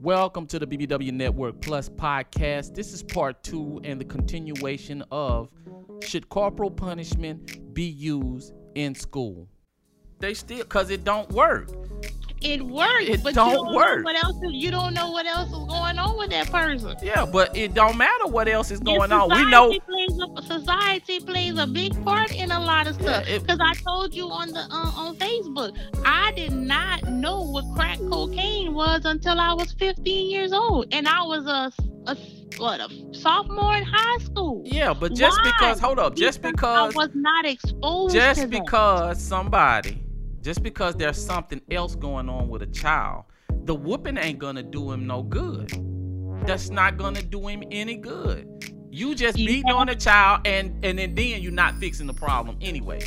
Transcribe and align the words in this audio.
Welcome 0.00 0.46
to 0.46 0.60
the 0.60 0.66
BBW 0.66 1.10
Network 1.10 1.60
Plus 1.60 1.88
podcast. 1.88 2.72
This 2.72 2.92
is 2.92 3.02
part 3.02 3.42
two 3.42 3.80
and 3.82 4.00
the 4.00 4.04
continuation 4.04 5.02
of 5.10 5.50
Should 6.04 6.28
Corporal 6.28 6.70
Punishment 6.70 7.74
Be 7.74 7.82
Used 7.82 8.54
in 8.76 8.94
School? 8.94 9.48
They 10.20 10.34
still, 10.34 10.58
because 10.58 10.90
it 10.90 11.02
don't 11.02 11.28
work. 11.32 11.70
It 12.42 12.62
works, 12.62 13.04
It 13.04 13.22
but 13.22 13.34
don't 13.34 13.54
don't 13.54 13.74
work. 13.74 14.04
what 14.04 14.16
else. 14.22 14.36
Is, 14.36 14.52
you 14.52 14.70
don't 14.70 14.94
know 14.94 15.10
what 15.10 15.26
else 15.26 15.48
is 15.48 15.66
going 15.66 15.98
on 15.98 16.16
with 16.18 16.30
that 16.30 16.50
person. 16.50 16.96
Yeah, 17.02 17.26
but 17.26 17.56
it 17.56 17.74
don't 17.74 17.96
matter 17.96 18.26
what 18.26 18.48
else 18.48 18.70
is 18.70 18.80
going 18.80 19.10
on. 19.12 19.28
We 19.30 19.44
know. 19.50 19.72
society 19.72 19.80
Plays 19.88 20.20
a, 20.20 20.42
society 20.60 21.20
plays 21.20 21.58
a 21.58 21.66
big 21.66 22.04
part 22.04 22.34
in 22.34 22.50
a 22.50 22.60
lot 22.60 22.86
of 22.86 22.94
stuff. 22.94 23.28
Yeah, 23.28 23.38
Because 23.38 23.58
I 23.60 23.74
told 23.74 24.14
you 24.14 24.28
on 24.30 24.48
the 24.52 24.60
uh, 24.60 24.92
on 24.96 25.16
Facebook, 25.16 25.76
I 26.04 26.32
did 26.32 26.52
not 26.52 27.08
know 27.08 27.42
what 27.42 27.64
crack 27.74 27.98
cocaine 27.98 28.74
was 28.74 29.04
until 29.04 29.38
I 29.40 29.52
was 29.54 29.72
15 29.72 30.30
years 30.30 30.52
old, 30.52 30.86
and 30.92 31.08
I 31.08 31.22
was 31.22 31.46
a, 31.46 31.72
a 32.10 32.16
what 32.58 32.80
a 32.80 32.88
sophomore 33.14 33.76
in 33.76 33.84
high 33.84 34.18
school. 34.18 34.62
Yeah, 34.64 34.92
but 34.94 35.14
just 35.14 35.38
Why? 35.42 35.52
because, 35.52 35.78
hold 35.80 35.98
up, 35.98 36.16
just 36.16 36.42
because, 36.42 36.94
I 36.94 36.96
was 36.96 37.10
not 37.14 37.44
exposed 37.46 38.14
to 38.14 38.20
just 38.20 38.40
that. 38.40 38.50
because 38.50 39.22
somebody, 39.22 40.02
just 40.48 40.62
because 40.62 40.94
there's 40.94 41.22
something 41.22 41.60
else 41.70 41.94
going 41.94 42.26
on 42.26 42.48
with 42.48 42.62
a 42.62 42.66
child, 42.68 43.24
the 43.64 43.74
whooping 43.74 44.16
ain't 44.16 44.38
gonna 44.38 44.62
do 44.62 44.90
him 44.90 45.06
no 45.06 45.22
good. 45.22 45.70
That's 46.46 46.70
not 46.70 46.96
gonna 46.96 47.20
do 47.20 47.46
him 47.48 47.64
any 47.70 47.96
good. 47.96 48.48
You 48.90 49.14
just 49.14 49.36
beating 49.36 49.70
on 49.70 49.90
a 49.90 49.94
child, 49.94 50.46
and 50.46 50.82
and 50.82 50.98
then, 50.98 51.14
then 51.14 51.42
you're 51.42 51.52
not 51.52 51.74
fixing 51.74 52.06
the 52.06 52.14
problem 52.14 52.56
anyway. 52.62 53.02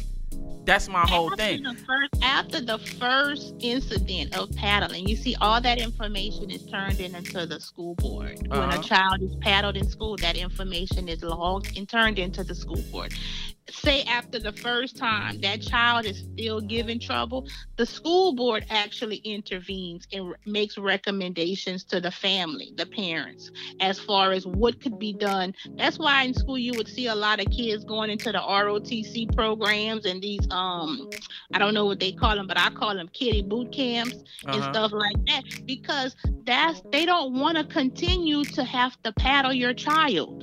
That's 0.66 0.88
my 0.88 1.02
whole 1.02 1.32
after 1.32 1.44
thing. 1.44 1.64
The 1.64 1.74
first, 1.74 2.24
after 2.24 2.62
the 2.62 2.78
first 2.78 3.56
incident 3.60 4.38
of 4.38 4.56
paddling, 4.56 5.08
you 5.08 5.16
see 5.16 5.36
all 5.42 5.60
that 5.62 5.80
information 5.80 6.52
is 6.52 6.64
turned 6.68 7.00
in 7.00 7.16
into 7.16 7.48
the 7.48 7.60
school 7.60 7.96
board. 7.96 8.38
When 8.50 8.60
Uh-huh. 8.60 8.80
a 8.80 8.84
child 8.84 9.24
is 9.24 9.36
paddled 9.42 9.78
in 9.78 9.90
school, 9.90 10.16
that 10.18 10.38
information 10.38 11.10
is 11.10 11.24
logged 11.24 11.76
and 11.76 11.90
turned 11.90 12.20
into 12.20 12.44
the 12.44 12.54
school 12.54 12.84
board. 12.92 13.12
Say 13.72 14.04
after 14.04 14.40
the 14.40 14.54
first 14.54 14.98
time 14.98 15.40
that 15.42 15.62
child 15.62 16.06
is 16.06 16.20
still 16.20 16.62
giving 16.62 17.00
trouble, 17.00 17.46
the 17.78 17.86
school 17.86 18.34
board 18.36 18.66
actually 18.70 19.18
intervenes 19.18 20.06
and 20.12 20.30
re- 20.30 20.36
makes 20.46 20.78
recommendations 20.78 21.84
to 21.86 22.00
the 22.02 22.12
family, 22.12 22.74
the 22.78 22.86
parents, 22.88 23.50
as 23.80 24.00
far 24.00 24.32
as 24.32 24.46
what 24.46 24.80
could 24.82 24.98
be 25.00 25.14
done. 25.14 25.54
That's 25.78 26.00
why 26.00 26.24
in 26.24 26.34
school 26.34 26.58
you 26.58 26.76
would 26.76 26.88
see 26.88 27.08
a 27.08 27.16
lot 27.16 27.40
of 27.40 27.50
kids 27.50 27.84
going 27.86 28.10
into 28.12 28.32
the 28.32 28.40
ROTC 28.42 29.26
programs 29.28 30.06
and 30.06 30.22
these 30.22 30.48
um 30.52 31.08
I 31.54 31.60
don't 31.60 31.74
know 31.74 31.86
what 31.86 32.00
they 32.00 32.12
call 32.12 32.36
them, 32.36 32.48
but 32.48 32.58
I 32.60 32.70
call 32.70 32.96
them 32.96 33.10
kitty 33.10 33.42
boot 33.42 33.72
camps 33.72 34.24
and 34.52 34.64
Uh-huh. 34.64 34.66
stuff 34.66 34.92
like 34.92 35.18
that 35.28 35.44
because 35.66 36.16
that's 36.46 36.84
they 36.92 37.06
don't 37.06 37.34
want 37.34 37.58
to 37.58 37.66
continue 37.66 38.46
to 38.48 38.64
have 38.64 39.02
to 39.04 39.14
paddle 39.14 39.54
your 39.54 39.74
child. 39.74 40.41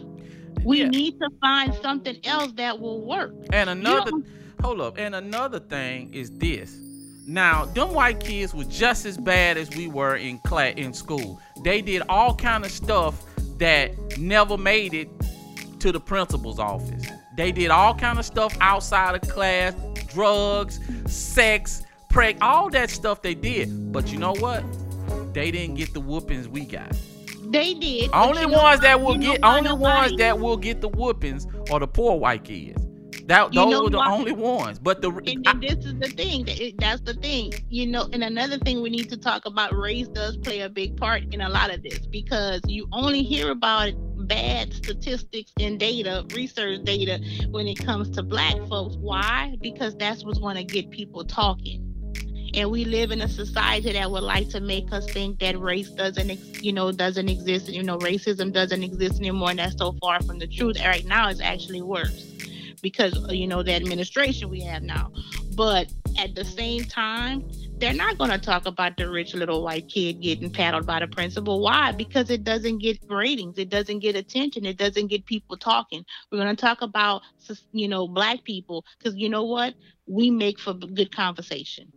We 0.68 0.82
Yeah. 0.82 0.88
need 0.88 1.18
to 1.20 1.30
find 1.40 1.74
something 1.80 2.16
else 2.24 2.52
that 2.56 2.78
will 2.78 3.00
work. 3.00 3.32
And 3.54 3.70
another, 3.70 4.12
hold 4.60 4.82
up. 4.82 4.98
And 4.98 5.14
another 5.14 5.58
thing 5.58 6.12
is 6.12 6.30
this. 6.30 6.76
Now, 7.26 7.64
them 7.64 7.94
white 7.94 8.20
kids 8.20 8.54
were 8.54 8.64
just 8.64 9.06
as 9.06 9.16
bad 9.16 9.56
as 9.56 9.74
we 9.74 9.88
were 9.88 10.16
in 10.16 10.38
class 10.40 10.74
in 10.76 10.92
school. 10.92 11.40
They 11.64 11.80
did 11.80 12.02
all 12.10 12.34
kind 12.34 12.66
of 12.66 12.70
stuff 12.70 13.24
that 13.58 14.18
never 14.18 14.58
made 14.58 14.92
it 14.92 15.08
to 15.80 15.90
the 15.90 16.00
principal's 16.00 16.58
office. 16.58 17.06
They 17.36 17.50
did 17.50 17.70
all 17.70 17.94
kind 17.94 18.18
of 18.18 18.26
stuff 18.26 18.54
outside 18.60 19.14
of 19.14 19.22
class, 19.22 19.74
drugs, 20.08 20.80
sex, 21.06 21.82
preg, 22.10 22.36
all 22.42 22.68
that 22.70 22.90
stuff 22.90 23.22
they 23.22 23.34
did. 23.34 23.90
But 23.90 24.12
you 24.12 24.18
know 24.18 24.34
what? 24.34 24.62
They 25.32 25.50
didn't 25.50 25.76
get 25.76 25.94
the 25.94 26.00
whoopings 26.00 26.46
we 26.46 26.66
got. 26.66 26.94
They 27.50 27.74
did. 27.74 28.10
Only 28.12 28.46
ones 28.46 28.80
that 28.80 29.00
will 29.00 29.16
get, 29.16 29.40
only 29.42 29.72
ones 29.72 30.12
that 30.18 30.38
will 30.38 30.56
get 30.56 30.80
the 30.80 30.88
whoopings 30.88 31.46
are 31.70 31.80
the 31.80 31.86
poor 31.86 32.18
white 32.18 32.44
kids. 32.44 32.84
That 33.26 33.52
You 33.52 33.60
those 33.60 33.88
are 33.88 33.90
the 33.90 33.98
why? 33.98 34.12
only 34.12 34.32
ones. 34.32 34.78
But 34.78 35.02
the 35.02 35.10
And, 35.10 35.46
I- 35.46 35.54
this 35.54 35.84
is 35.84 35.94
the 35.98 36.08
thing. 36.08 36.46
That's 36.78 37.02
the 37.02 37.14
thing. 37.14 37.52
You 37.68 37.86
know, 37.86 38.08
and 38.12 38.22
another 38.24 38.58
thing 38.58 38.80
we 38.82 38.90
need 38.90 39.10
to 39.10 39.16
talk 39.18 39.44
about 39.44 39.76
race 39.76 40.08
does 40.08 40.36
play 40.38 40.60
a 40.60 40.68
big 40.68 40.96
part 40.96 41.22
in 41.34 41.40
a 41.42 41.48
lot 41.48 41.72
of 41.74 41.82
this 41.82 42.06
because 42.06 42.60
you 42.66 42.88
only 42.92 43.22
hear 43.22 43.50
about 43.50 43.92
bad 44.28 44.72
statistics 44.72 45.52
and 45.60 45.78
data, 45.78 46.24
research 46.34 46.84
data, 46.84 47.20
when 47.50 47.66
it 47.66 47.76
comes 47.78 48.10
to 48.10 48.22
black 48.22 48.56
folks. 48.68 48.96
Why? 48.96 49.56
Because 49.60 49.94
that's 49.96 50.24
what's 50.24 50.38
going 50.38 50.56
to 50.56 50.64
get 50.64 50.90
people 50.90 51.24
talking. 51.24 51.87
And 52.58 52.72
we 52.72 52.84
live 52.84 53.12
in 53.12 53.20
a 53.20 53.28
society 53.28 53.92
that 53.92 54.10
would 54.10 54.24
like 54.24 54.48
to 54.48 54.60
make 54.60 54.92
us 54.92 55.08
think 55.08 55.38
that 55.38 55.56
race 55.60 55.90
doesn't, 55.90 56.60
you 56.60 56.72
know, 56.72 56.90
doesn't 56.90 57.28
exist. 57.28 57.68
You 57.68 57.84
know, 57.84 57.98
racism 57.98 58.52
doesn't 58.52 58.82
exist 58.82 59.20
anymore, 59.20 59.50
and 59.50 59.60
that's 59.60 59.78
so 59.78 59.92
far 60.00 60.20
from 60.24 60.40
the 60.40 60.48
truth. 60.48 60.76
Right 60.84 61.06
now, 61.06 61.28
it's 61.28 61.40
actually 61.40 61.82
worse 61.82 62.24
because 62.82 63.16
uh, 63.28 63.32
you 63.32 63.46
know 63.46 63.62
the 63.62 63.74
administration 63.74 64.48
we 64.48 64.60
have 64.62 64.82
now. 64.82 65.12
But 65.54 65.92
at 66.18 66.34
the 66.34 66.44
same 66.44 66.82
time, 66.82 67.48
they're 67.76 67.94
not 67.94 68.18
going 68.18 68.30
to 68.30 68.38
talk 68.38 68.66
about 68.66 68.96
the 68.96 69.08
rich 69.08 69.34
little 69.34 69.62
white 69.62 69.88
kid 69.88 70.20
getting 70.20 70.50
paddled 70.50 70.84
by 70.84 70.98
the 70.98 71.06
principal. 71.06 71.60
Why? 71.60 71.92
Because 71.92 72.28
it 72.28 72.42
doesn't 72.42 72.78
get 72.78 72.98
ratings, 73.08 73.56
it 73.58 73.68
doesn't 73.68 74.00
get 74.00 74.16
attention, 74.16 74.66
it 74.66 74.78
doesn't 74.78 75.06
get 75.06 75.26
people 75.26 75.56
talking. 75.56 76.04
We're 76.32 76.38
going 76.38 76.56
to 76.56 76.60
talk 76.60 76.82
about 76.82 77.22
you 77.70 77.86
know 77.86 78.08
black 78.08 78.42
people 78.42 78.84
because 78.98 79.14
you 79.14 79.28
know 79.28 79.44
what? 79.44 79.74
We 80.08 80.32
make 80.32 80.58
for 80.58 80.74
good 80.74 81.14
conversation. 81.14 81.92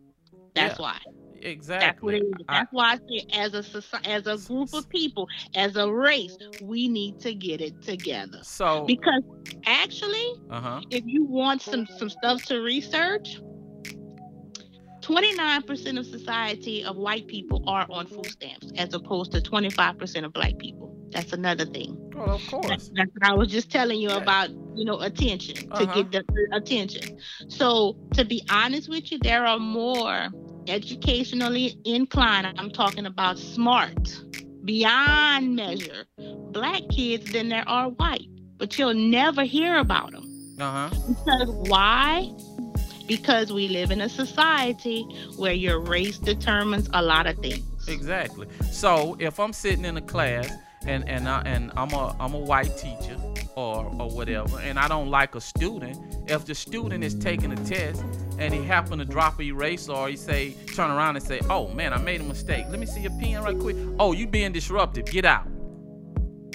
That's 0.55 0.79
Yeah. 0.79 0.83
why. 0.83 0.99
exactly. 1.41 1.87
That's 1.87 2.01
what 2.01 2.13
it 2.15 2.23
is. 2.23 2.45
I- 2.47 2.59
That's 2.59 2.71
why 2.71 2.93
I 2.93 2.95
say, 2.97 3.25
as 3.33 3.53
a 3.53 3.59
soci- 3.61 4.05
as 4.05 4.27
a 4.27 4.37
group 4.37 4.73
of 4.73 4.87
people, 4.89 5.27
as 5.55 5.75
a 5.75 5.91
race, 5.91 6.37
we 6.59 6.87
need 6.87 7.19
to 7.21 7.33
get 7.33 7.61
it 7.61 7.81
together. 7.81 8.39
so 8.43 8.85
Because 8.85 9.23
actually, 9.65 10.27
uh 10.49 10.61
huh. 10.61 10.81
if 10.89 11.03
you 11.05 11.25
want 11.25 11.61
some 11.61 11.85
some 11.87 12.09
stuff 12.09 12.43
to 12.45 12.59
research 12.61 13.41
29% 15.01 15.97
of 15.97 16.05
society 16.05 16.83
of 16.83 16.95
white 16.95 17.27
people 17.27 17.61
are 17.67 17.87
on 17.89 18.05
food 18.07 18.29
stamps 18.29 18.71
as 18.77 18.93
opposed 18.93 19.31
to 19.31 19.41
25% 19.41 20.25
of 20.25 20.33
black 20.33 20.57
people 20.59 20.91
that's 21.11 21.33
another 21.33 21.65
thing 21.65 21.97
Well, 22.13 22.35
of 22.35 22.45
that's, 22.67 22.89
course. 22.89 22.91
that's 22.95 23.11
what 23.13 23.29
i 23.29 23.33
was 23.33 23.49
just 23.49 23.71
telling 23.71 23.99
you 23.99 24.11
Yeah. 24.11 24.17
about 24.17 24.49
you 24.73 24.85
know 24.85 24.99
attention 24.99 25.71
to 25.73 25.83
Uh-huh. 25.83 25.93
get 25.93 26.11
the 26.11 26.23
the 26.29 26.47
attention 26.55 27.03
so 27.47 27.97
to 28.13 28.25
be 28.25 28.41
honest 28.49 28.89
with 28.89 29.11
you 29.11 29.17
there 29.21 29.45
are 29.45 29.59
more 29.59 30.29
educationally 30.67 31.77
inclined 31.85 32.47
i'm 32.59 32.71
talking 32.71 33.05
about 33.05 33.37
smart 33.37 34.21
beyond 34.65 35.55
measure 35.55 36.05
black 36.51 36.81
kids 36.91 37.31
than 37.31 37.49
there 37.49 37.67
are 37.67 37.89
white 37.89 38.27
but 38.57 38.77
you'll 38.77 38.93
never 38.93 39.43
hear 39.43 39.77
about 39.77 40.11
them 40.11 40.55
Uh 40.59 40.89
huh. 40.89 41.13
because 41.25 41.49
why? 41.69 42.31
Because 43.07 43.51
we 43.51 43.67
live 43.67 43.91
in 43.91 43.99
a 44.01 44.07
society 44.07 45.03
where 45.35 45.51
your 45.53 45.79
race 45.79 46.17
determines 46.17 46.87
a 46.93 47.01
lot 47.01 47.25
of 47.27 47.37
things. 47.39 47.65
Exactly. 47.89 48.47
So 48.71 49.17
if 49.19 49.37
I'm 49.39 49.51
sitting 49.51 49.83
in 49.83 49.97
a 49.97 50.01
class 50.01 50.49
and 50.85 51.09
and 51.09 51.27
I, 51.27 51.41
and 51.41 51.71
I'm 51.75 51.91
a 51.91 52.15
I'm 52.19 52.33
a 52.35 52.39
white 52.39 52.77
teacher 52.77 53.17
or 53.55 53.85
or 53.99 54.09
whatever, 54.11 54.59
and 54.61 54.79
I 54.79 54.87
don't 54.87 55.09
like 55.09 55.35
a 55.35 55.41
student, 55.41 55.97
if 56.29 56.45
the 56.45 56.55
student 56.55 57.03
is 57.03 57.15
taking 57.15 57.51
a 57.51 57.57
test 57.65 58.05
and 58.41 58.53
he 58.53 58.63
happen 58.63 58.97
to 58.99 59.05
drop 59.05 59.39
a 59.39 59.43
eraser 59.43 59.91
or 59.91 60.09
he 60.09 60.15
say 60.17 60.55
turn 60.75 60.89
around 60.91 61.15
and 61.15 61.23
say, 61.25 61.39
"Oh 61.49 61.67
man, 61.69 61.93
I 61.93 61.97
made 61.97 62.21
a 62.21 62.23
mistake. 62.23 62.65
Let 62.69 62.79
me 62.79 62.85
see 62.85 63.01
your 63.01 63.11
pen 63.19 63.43
right 63.43 63.57
quick. 63.57 63.75
Oh, 63.99 64.13
you 64.13 64.27
being 64.27 64.51
disruptive. 64.51 65.05
Get 65.05 65.25
out." 65.25 65.47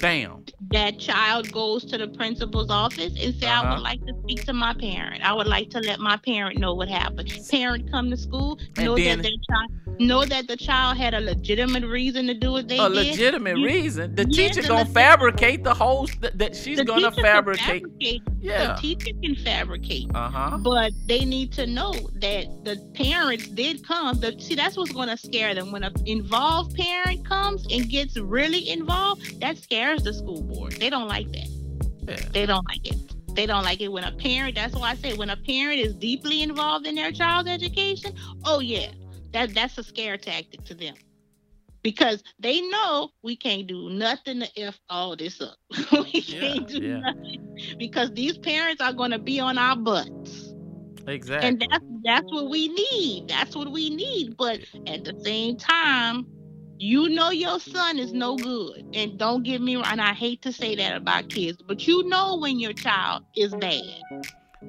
Bam. 0.02 0.44
That 0.72 0.98
child 0.98 1.50
goes 1.52 1.84
to 1.86 1.96
the 1.96 2.08
principal's 2.08 2.68
office 2.70 3.14
and 3.18 3.34
say, 3.34 3.46
I 3.46 3.60
Uh-huh. 3.60 3.74
would 3.76 3.82
like 3.82 4.00
to 4.06 4.12
speak 4.24 4.44
to 4.44 4.52
my 4.52 4.74
parent. 4.74 5.22
I 5.24 5.32
would 5.32 5.46
like 5.46 5.70
to 5.70 5.80
let 5.80 6.00
my 6.00 6.18
parent 6.18 6.58
know 6.58 6.74
what 6.74 6.88
happened. 6.88 7.32
Parent 7.50 7.90
come 7.90 8.10
to 8.10 8.16
school, 8.16 8.58
And 8.76 8.84
know 8.86 8.96
then- 8.96 9.18
that 9.18 9.22
their 9.22 9.32
child 9.48 9.70
know 9.98 10.24
that 10.24 10.46
the 10.48 10.56
child 10.56 10.96
had 10.96 11.14
a 11.14 11.20
legitimate 11.20 11.84
reason 11.84 12.26
to 12.26 12.34
do 12.34 12.52
what 12.52 12.68
they 12.68 12.78
a 12.78 12.88
did. 12.88 12.96
legitimate 12.96 13.58
You- 13.58 13.66
reason. 13.66 14.14
The 14.14 14.26
Yeah, 14.28 14.48
teacher 14.48 14.68
gonna 14.68 14.84
fabricate 14.86 15.64
the 15.64 15.74
whole. 15.74 16.06
Th- 16.06 16.32
that 16.34 16.54
she's 16.56 16.78
The 16.78 16.84
gonna 16.84 17.10
fabricate. 17.12 17.82
fabricate. 17.84 18.22
Yeah. 18.40 18.74
The 18.74 18.80
teacher 18.80 19.10
can 19.22 19.34
fabricate. 19.36 20.10
Uh 20.14 20.28
huh. 20.30 20.58
But 20.58 20.92
they 21.06 21.24
need 21.24 21.52
to 21.52 21.66
know 21.66 21.92
that 22.20 22.46
the 22.64 22.76
parents 22.94 23.48
did 23.48 23.86
come. 23.86 24.18
The, 24.20 24.34
see, 24.38 24.54
that's 24.54 24.76
what's 24.76 24.92
going 24.92 25.08
to 25.08 25.16
scare 25.16 25.54
them. 25.54 25.72
When 25.72 25.82
an 25.84 25.92
involved 26.06 26.76
parent 26.76 27.24
comes 27.26 27.66
and 27.72 27.88
gets 27.88 28.16
really 28.16 28.68
involved, 28.68 29.40
that 29.40 29.56
scares 29.58 30.02
the 30.04 30.12
school 30.14 30.42
board. 30.42 30.72
They 30.72 30.90
don't 30.90 31.08
like 31.08 31.30
that. 31.32 31.48
Yeah. 32.08 32.28
They 32.32 32.46
don't 32.46 32.66
like 32.68 32.86
it. 32.86 32.96
They 33.34 33.44
don't 33.46 33.64
like 33.64 33.80
it 33.80 33.88
when 33.88 34.04
a 34.04 34.12
parent. 34.12 34.54
That's 34.54 34.74
why 34.74 34.90
I 34.90 34.94
say 34.94 35.14
when 35.14 35.28
a 35.30 35.36
parent 35.36 35.80
is 35.80 35.94
deeply 35.94 36.42
involved 36.42 36.86
in 36.86 36.94
their 36.94 37.12
child's 37.12 37.48
education. 37.50 38.14
Oh 38.44 38.60
yeah, 38.60 38.86
that 39.36 39.54
that's 39.54 39.78
a 39.78 39.84
scare 39.84 40.16
tactic 40.16 40.64
to 40.64 40.74
them. 40.74 40.94
Because 41.82 42.24
they 42.40 42.60
know 42.62 43.10
we 43.22 43.36
can't 43.36 43.66
do 43.66 43.90
nothing 43.90 44.40
to 44.40 44.62
f 44.62 44.80
all 44.90 45.16
this 45.16 45.40
up. 45.40 45.56
we 45.92 46.22
can't 46.22 46.66
do 46.66 46.80
yeah. 46.82 46.98
nothing 46.98 47.76
because 47.78 48.12
these 48.12 48.38
parents 48.38 48.82
are 48.82 48.92
going 48.92 49.12
to 49.12 49.18
be 49.18 49.40
on 49.40 49.58
our 49.58 49.76
butts. 49.76 50.54
Exactly. 51.06 51.48
And 51.48 51.60
that's 51.60 51.84
that's 52.04 52.32
what 52.32 52.50
we 52.50 52.68
need. 52.68 53.28
That's 53.28 53.54
what 53.54 53.70
we 53.70 53.90
need. 53.90 54.36
But 54.36 54.60
at 54.86 55.04
the 55.04 55.14
same 55.24 55.56
time, 55.56 56.26
You 56.78 57.08
know 57.08 57.30
your 57.30 57.58
son 57.58 57.98
is 57.98 58.12
no 58.12 58.36
good. 58.36 58.84
And 58.94 59.18
don't 59.18 59.42
get 59.42 59.62
me 59.62 59.76
wrong, 59.76 59.86
and 59.88 60.00
I 60.00 60.12
hate 60.12 60.42
to 60.42 60.52
say 60.52 60.76
that 60.76 60.96
about 60.96 61.30
kids, 61.30 61.62
but 61.66 61.86
you 61.86 62.04
know 62.08 62.36
when 62.38 62.60
your 62.60 62.74
child 62.74 63.24
is 63.34 63.54
bad. 63.54 63.82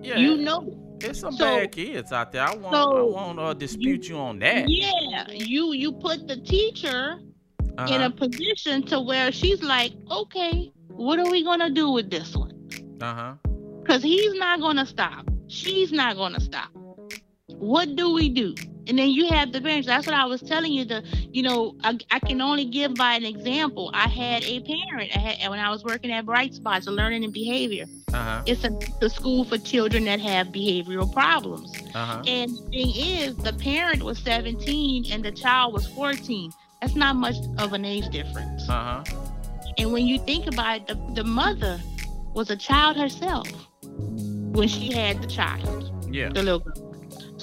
Yeah. 0.01 0.17
You 0.17 0.37
know. 0.37 0.83
There's 0.99 1.19
some 1.19 1.33
so, 1.33 1.45
bad 1.45 1.71
kids 1.71 2.11
out 2.11 2.31
there. 2.31 2.41
I 2.41 2.55
won't 2.55 2.73
so 2.73 2.97
I 2.97 3.01
won't 3.01 3.39
uh, 3.39 3.53
dispute 3.53 4.09
you, 4.09 4.15
you, 4.15 4.21
on 4.21 4.39
that. 4.39 4.65
Yeah. 4.67 5.29
You 5.29 5.73
you 5.73 5.91
put 5.91 6.27
the 6.27 6.37
teacher 6.37 7.19
uh-huh. 7.77 7.93
in 7.93 8.01
a 8.01 8.09
position 8.09 8.83
to 8.87 8.99
where 8.99 9.31
she's 9.31 9.61
like, 9.61 9.93
okay, 10.09 10.71
what 10.87 11.19
are 11.19 11.29
we 11.29 11.43
gonna 11.43 11.69
do 11.69 11.91
with 11.91 12.09
this 12.09 12.35
one? 12.35 12.69
Uh-huh. 12.99 13.35
Because 13.81 14.01
he's 14.01 14.33
not 14.33 14.59
gonna 14.59 14.85
stop. 14.85 15.29
She's 15.47 15.91
not 15.91 16.17
gonna 16.17 16.39
stop. 16.39 16.69
What 17.45 17.95
do 17.95 18.13
we 18.13 18.29
do? 18.29 18.55
And 18.87 18.97
then 18.97 19.09
you 19.09 19.27
have 19.27 19.51
the 19.51 19.61
parents. 19.61 19.87
That's 19.87 20.05
what 20.07 20.15
I 20.15 20.25
was 20.25 20.41
telling 20.41 20.71
you. 20.71 20.85
The 20.85 21.03
you 21.31 21.43
know 21.43 21.75
I, 21.83 21.97
I 22.11 22.19
can 22.19 22.41
only 22.41 22.65
give 22.65 22.95
by 22.95 23.15
an 23.15 23.25
example. 23.25 23.91
I 23.93 24.07
had 24.07 24.43
a 24.43 24.61
parent 24.61 25.15
I 25.15 25.19
had, 25.19 25.49
when 25.49 25.59
I 25.59 25.69
was 25.69 25.83
working 25.83 26.11
at 26.11 26.25
Bright 26.25 26.53
Spots, 26.53 26.87
learning 26.87 27.23
and 27.23 27.33
behavior. 27.33 27.85
Uh-huh. 28.13 28.43
It's 28.45 28.63
a 28.63 28.77
the 28.99 29.09
school 29.09 29.43
for 29.43 29.57
children 29.57 30.05
that 30.05 30.19
have 30.19 30.47
behavioral 30.47 31.11
problems. 31.11 31.71
Uh-huh. 31.93 32.23
And 32.25 32.51
the 32.51 32.63
thing 32.69 32.93
is, 32.95 33.35
the 33.37 33.53
parent 33.53 34.03
was 34.03 34.19
17 34.19 35.11
and 35.11 35.23
the 35.23 35.31
child 35.31 35.73
was 35.73 35.87
14. 35.87 36.51
That's 36.81 36.95
not 36.95 37.15
much 37.15 37.35
of 37.57 37.73
an 37.73 37.85
age 37.85 38.07
difference. 38.09 38.69
Uh-huh. 38.69 39.03
And 39.77 39.91
when 39.91 40.07
you 40.07 40.19
think 40.19 40.47
about 40.47 40.77
it, 40.77 40.87
the, 40.87 40.95
the 41.13 41.23
mother 41.23 41.79
was 42.33 42.49
a 42.49 42.55
child 42.55 42.97
herself 42.97 43.47
when 43.83 44.67
she 44.67 44.91
had 44.91 45.21
the 45.21 45.27
child. 45.27 45.91
Yeah. 46.11 46.29
The 46.29 46.43
little 46.43 46.59
girl. 46.59 46.86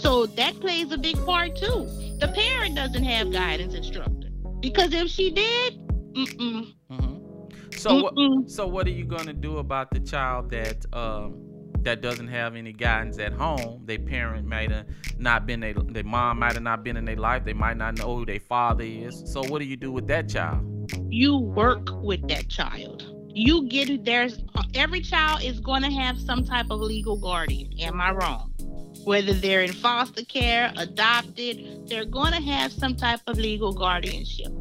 So 0.05 0.27
that 0.27 0.61
plays 0.61 0.93
a 0.93 0.99
big 0.99 1.17
part 1.25 1.57
too. 1.57 1.89
The 2.21 2.31
parent 2.35 2.75
doesn't 2.75 3.05
have 3.05 3.33
guidance 3.33 3.73
instructor 3.73 4.29
because 4.61 4.93
if 4.93 5.09
she 5.09 5.31
did, 5.31 5.79
mm-mm. 6.13 6.75
Mm-hmm. 6.91 7.73
So 7.73 7.91
mm-mm. 7.91 8.41
what? 8.43 8.51
So 8.51 8.67
what 8.67 8.87
are 8.87 8.91
you 8.91 9.07
gonna 9.07 9.33
do 9.33 9.57
about 9.57 9.91
the 9.91 10.01
child 10.01 10.51
that 10.51 10.85
um, 10.93 11.41
that 11.81 12.03
doesn't 12.03 12.29
have 12.29 12.55
any 12.55 12.75
guidance 12.75 13.19
at 13.19 13.33
home? 13.33 13.81
Their 13.87 13.99
parent 13.99 14.47
might 14.47 14.71
have 14.73 14.85
not 15.17 15.47
been 15.47 15.61
their 15.61 15.73
their 15.73 16.05
mom 16.05 16.41
might 16.41 16.53
have 16.53 16.63
not 16.63 16.85
been 16.85 16.99
in 16.99 17.07
their 17.07 17.17
life. 17.17 17.47
They 17.47 17.55
might 17.55 17.79
not 17.79 17.97
know 17.97 18.15
who 18.15 18.27
their 18.27 18.41
father 18.41 18.85
is. 18.85 19.23
So 19.33 19.43
what 19.45 19.61
do 19.61 19.65
you 19.65 19.79
do 19.79 19.91
with 19.91 20.07
that 20.09 20.29
child? 20.29 20.93
You 21.09 21.39
work 21.39 21.89
with 22.03 22.29
that 22.29 22.51
child 22.51 23.11
you 23.37 23.67
get 23.69 24.05
there's 24.05 24.45
every 24.75 25.01
child 25.01 25.43
is 25.43 25.59
going 25.59 25.83
to 25.83 25.91
have 25.91 26.21
some 26.21 26.45
type 26.45 26.67
of 26.71 26.79
legal 26.79 27.17
guardian 27.17 27.69
am 27.81 28.01
i 28.01 28.13
wrong 28.13 28.54
whether 29.05 29.33
they're 29.33 29.63
in 29.63 29.73
foster 29.73 30.25
care, 30.25 30.73
adopted, 30.77 31.89
they're 31.89 32.05
going 32.05 32.33
to 32.33 32.41
have 32.41 32.73
some 32.73 32.95
type 32.95 33.21
of 33.27 33.39
legal 33.39 33.73
guardianship. 33.73 34.53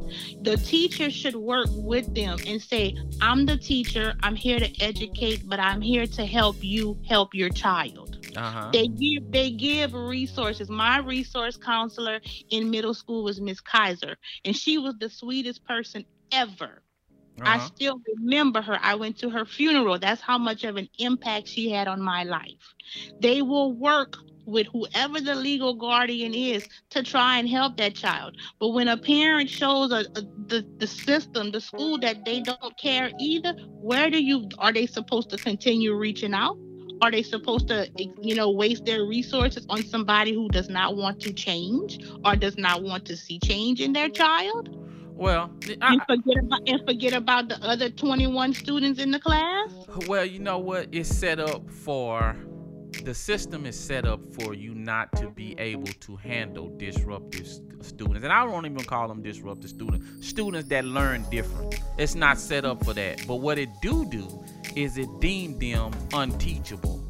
The 0.42 0.58
teacher 0.58 1.10
should 1.10 1.36
work 1.36 1.68
with 1.72 2.14
them 2.14 2.38
and 2.46 2.62
say, 2.62 2.96
I'm 3.22 3.46
the 3.46 3.58
teacher, 3.58 4.14
I'm 4.22 4.36
here 4.36 4.60
to 4.60 4.82
educate, 4.82 5.48
but 5.48 5.60
I'm 5.60 5.82
here 5.82 6.06
to 6.08 6.26
help 6.26 6.64
you 6.64 6.98
help 7.08 7.34
your 7.34 7.50
child. 7.50 8.18
Uh-huh. 8.36 8.70
They 8.74 8.88
give 8.88 9.32
they 9.32 9.52
give 9.52 9.94
resources. 9.94 10.70
My 10.70 10.98
resource 10.98 11.58
counselor 11.58 12.20
in 12.50 12.70
middle 12.70 12.94
school 12.94 13.24
was 13.24 13.40
Miss 13.40 13.62
Kaiser, 13.62 14.18
and 14.44 14.56
she 14.56 14.78
was 14.78 14.96
the 15.00 15.10
sweetest 15.10 15.64
person 15.66 16.06
ever. 16.32 16.82
Uh-huh. 17.42 17.50
I 17.50 17.60
still 17.68 18.00
remember 18.16 18.62
her. 18.62 18.78
I 18.82 18.96
went 18.96 19.18
to 19.20 19.30
her 19.30 19.46
funeral. 19.46 19.98
That's 19.98 20.22
how 20.22 20.38
much 20.38 20.64
of 20.64 20.78
an 20.78 20.90
impact 21.00 21.48
she 21.48 21.72
had 21.72 21.88
on 21.88 22.02
my 22.02 22.24
life. 22.24 22.74
They 23.20 23.42
will 23.42 23.74
work 23.74 24.18
with 24.46 24.68
whoever 24.68 25.20
the 25.20 25.36
legal 25.36 25.74
guardian 25.74 26.34
is 26.34 26.68
to 26.90 27.04
try 27.04 27.38
and 27.38 27.48
help 27.48 27.78
that 27.78 27.96
child. 27.96 28.36
But 28.60 28.70
when 28.70 28.88
a 28.88 28.98
parent 28.98 29.50
shows 29.50 29.92
a, 29.92 30.06
a, 30.16 30.22
the 30.48 30.66
the 30.78 30.88
system, 30.88 31.52
the 31.52 31.62
school 31.62 31.98
that 32.00 32.26
they 32.26 32.42
don't 32.42 32.78
care 32.78 33.12
either, 33.20 33.54
where 33.70 34.10
do 34.10 34.22
you 34.22 34.50
are 34.60 34.74
they 34.74 34.86
supposed 34.86 35.30
to 35.32 35.38
continue 35.38 35.96
reaching 35.96 36.34
out? 36.34 36.58
Are 37.02 37.12
they 37.12 37.24
supposed 37.24 37.68
to, 37.68 37.90
you 38.22 38.34
know, 38.34 38.50
waste 38.50 38.86
their 38.86 39.04
resources 39.04 39.66
on 39.68 39.84
somebody 39.84 40.34
who 40.34 40.48
does 40.48 40.70
not 40.70 40.96
want 40.96 41.20
to 41.22 41.34
change 41.34 42.00
or 42.24 42.36
does 42.38 42.58
not 42.58 42.82
want 42.82 43.04
to 43.06 43.18
see 43.18 43.40
change 43.40 43.82
in 43.82 43.92
their 43.92 44.08
child? 44.08 44.80
Well, 45.16 45.52
I, 45.82 45.94
and 45.94 46.02
forget 46.08 46.44
about 46.44 46.70
and 46.70 46.88
forget 46.88 47.14
about 47.14 47.50
the 47.50 47.62
other 47.62 47.90
21 47.90 48.54
students 48.54 49.00
in 49.00 49.12
the 49.12 49.20
class. 49.20 49.72
Well, 50.08 50.26
you 50.26 50.40
know 50.40 50.60
what? 50.60 50.90
It's 50.92 51.10
set 51.10 51.40
up 51.40 51.70
for 51.70 52.36
the 53.04 53.14
system 53.14 53.66
is 53.66 53.78
set 53.78 54.06
up 54.06 54.22
for 54.34 54.54
you 54.54 54.74
not 54.74 55.12
to 55.18 55.30
be 55.30 55.58
able 55.60 55.88
to 56.00 56.16
handle 56.16 56.70
disruptive 56.78 57.48
students. 57.82 58.24
And 58.24 58.32
i 58.32 58.46
don't 58.46 58.66
even 58.66 58.84
call 58.84 59.08
them 59.08 59.22
disruptive 59.22 59.70
students 59.70 60.28
students 60.28 60.70
that 60.70 60.86
learn 60.86 61.26
different. 61.30 61.80
It's 61.98 62.16
not 62.16 62.40
set 62.40 62.66
up 62.66 62.84
for 62.84 62.94
that. 62.94 63.26
But 63.28 63.36
what 63.36 63.58
it 63.58 63.70
do 63.82 64.06
do 64.06 64.44
is 64.76 64.98
it 64.98 65.10
deem 65.20 65.60
them 65.60 65.92
unteachable. 66.14 67.02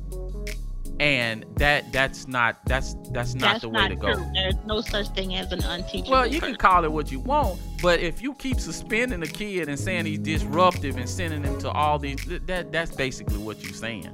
And 1.00 1.46
that 1.58 1.92
that's 1.92 2.28
not 2.28 2.64
that's 2.66 2.96
that's 3.12 3.34
not 3.36 3.54
that's 3.54 3.62
the 3.62 3.70
way 3.70 3.82
not 3.82 3.88
to 3.90 3.96
go. 3.96 4.14
true. 4.14 4.32
there's 4.34 4.56
no 4.66 4.82
such 4.82 5.08
thing 5.10 5.36
as 5.36 5.52
an 5.52 5.64
unteachable 5.64 6.12
well 6.12 6.26
you 6.26 6.40
person. 6.40 6.56
can 6.56 6.58
call 6.58 6.86
it 6.86 6.92
what 6.92 7.12
you 7.12 7.20
want 7.20 7.60
but 7.82 8.00
if 8.00 8.22
you 8.22 8.34
keep 8.36 8.60
suspending 8.60 9.22
a 9.24 9.28
kid 9.28 9.68
and 9.68 9.78
saying 9.78 10.06
he's 10.06 10.20
disruptive 10.20 10.96
and 10.98 11.10
sending 11.10 11.44
him 11.44 11.58
to 11.60 11.70
all 11.72 11.98
these 11.98 12.24
that 12.46 12.72
that's 12.72 12.96
basically 12.96 13.38
what 13.38 13.62
you're 13.64 13.74
saying 13.74 14.08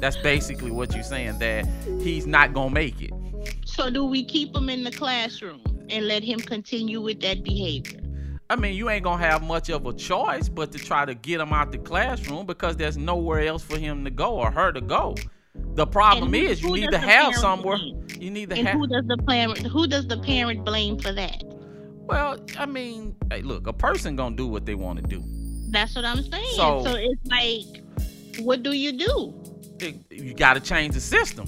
that's 0.00 0.16
basically 0.18 0.70
what 0.70 0.94
you're 0.94 1.02
saying 1.02 1.38
that 1.38 1.66
he's 2.00 2.26
not 2.26 2.52
gonna 2.52 2.70
make 2.70 3.00
it. 3.00 3.12
So 3.64 3.90
do 3.90 4.04
we 4.04 4.24
keep 4.24 4.54
him 4.54 4.68
in 4.68 4.84
the 4.84 4.90
classroom 4.90 5.62
and 5.90 6.06
let 6.06 6.22
him 6.22 6.40
continue 6.40 7.00
with 7.00 7.20
that 7.20 7.44
behavior? 7.44 8.00
I 8.48 8.56
mean, 8.56 8.74
you 8.74 8.88
ain't 8.90 9.02
gonna 9.02 9.22
have 9.22 9.42
much 9.42 9.70
of 9.70 9.86
a 9.86 9.92
choice 9.92 10.48
but 10.48 10.70
to 10.72 10.78
try 10.78 11.04
to 11.04 11.14
get 11.14 11.40
him 11.40 11.52
out 11.52 11.72
the 11.72 11.78
classroom 11.78 12.46
because 12.46 12.76
there's 12.76 12.96
nowhere 12.96 13.40
else 13.40 13.62
for 13.62 13.76
him 13.78 14.04
to 14.04 14.10
go 14.10 14.36
or 14.36 14.50
her 14.50 14.72
to 14.72 14.80
go. 14.80 15.16
The 15.74 15.86
problem 15.86 16.32
who, 16.32 16.38
is 16.38 16.62
you 16.62 16.72
need 16.74 16.90
to 16.90 16.98
have 16.98 17.34
somewhere. 17.34 17.78
Blame? 17.78 18.06
You 18.18 18.30
need 18.30 18.50
to 18.50 18.56
and 18.56 18.68
have. 18.68 18.76
Who 18.76 18.86
does 18.86 19.04
the 19.06 19.18
parent? 19.26 19.66
Who 19.66 19.86
does 19.86 20.06
the 20.06 20.18
parent 20.18 20.64
blame 20.64 20.98
for 20.98 21.12
that? 21.12 21.42
Well, 22.06 22.38
I 22.56 22.66
mean, 22.66 23.16
hey, 23.30 23.42
look, 23.42 23.66
a 23.66 23.72
person 23.72 24.14
gonna 24.16 24.36
do 24.36 24.46
what 24.46 24.64
they 24.64 24.76
want 24.76 25.02
to 25.02 25.06
do. 25.06 25.22
That's 25.70 25.96
what 25.96 26.04
I'm 26.04 26.22
saying. 26.22 26.54
So, 26.54 26.84
so 26.84 26.94
it's 26.94 27.26
like, 27.26 27.82
what 28.38 28.62
do 28.62 28.72
you 28.72 28.92
do? 28.92 29.34
You 30.10 30.34
got 30.34 30.54
to 30.54 30.60
change 30.60 30.94
the 30.94 31.00
system. 31.00 31.46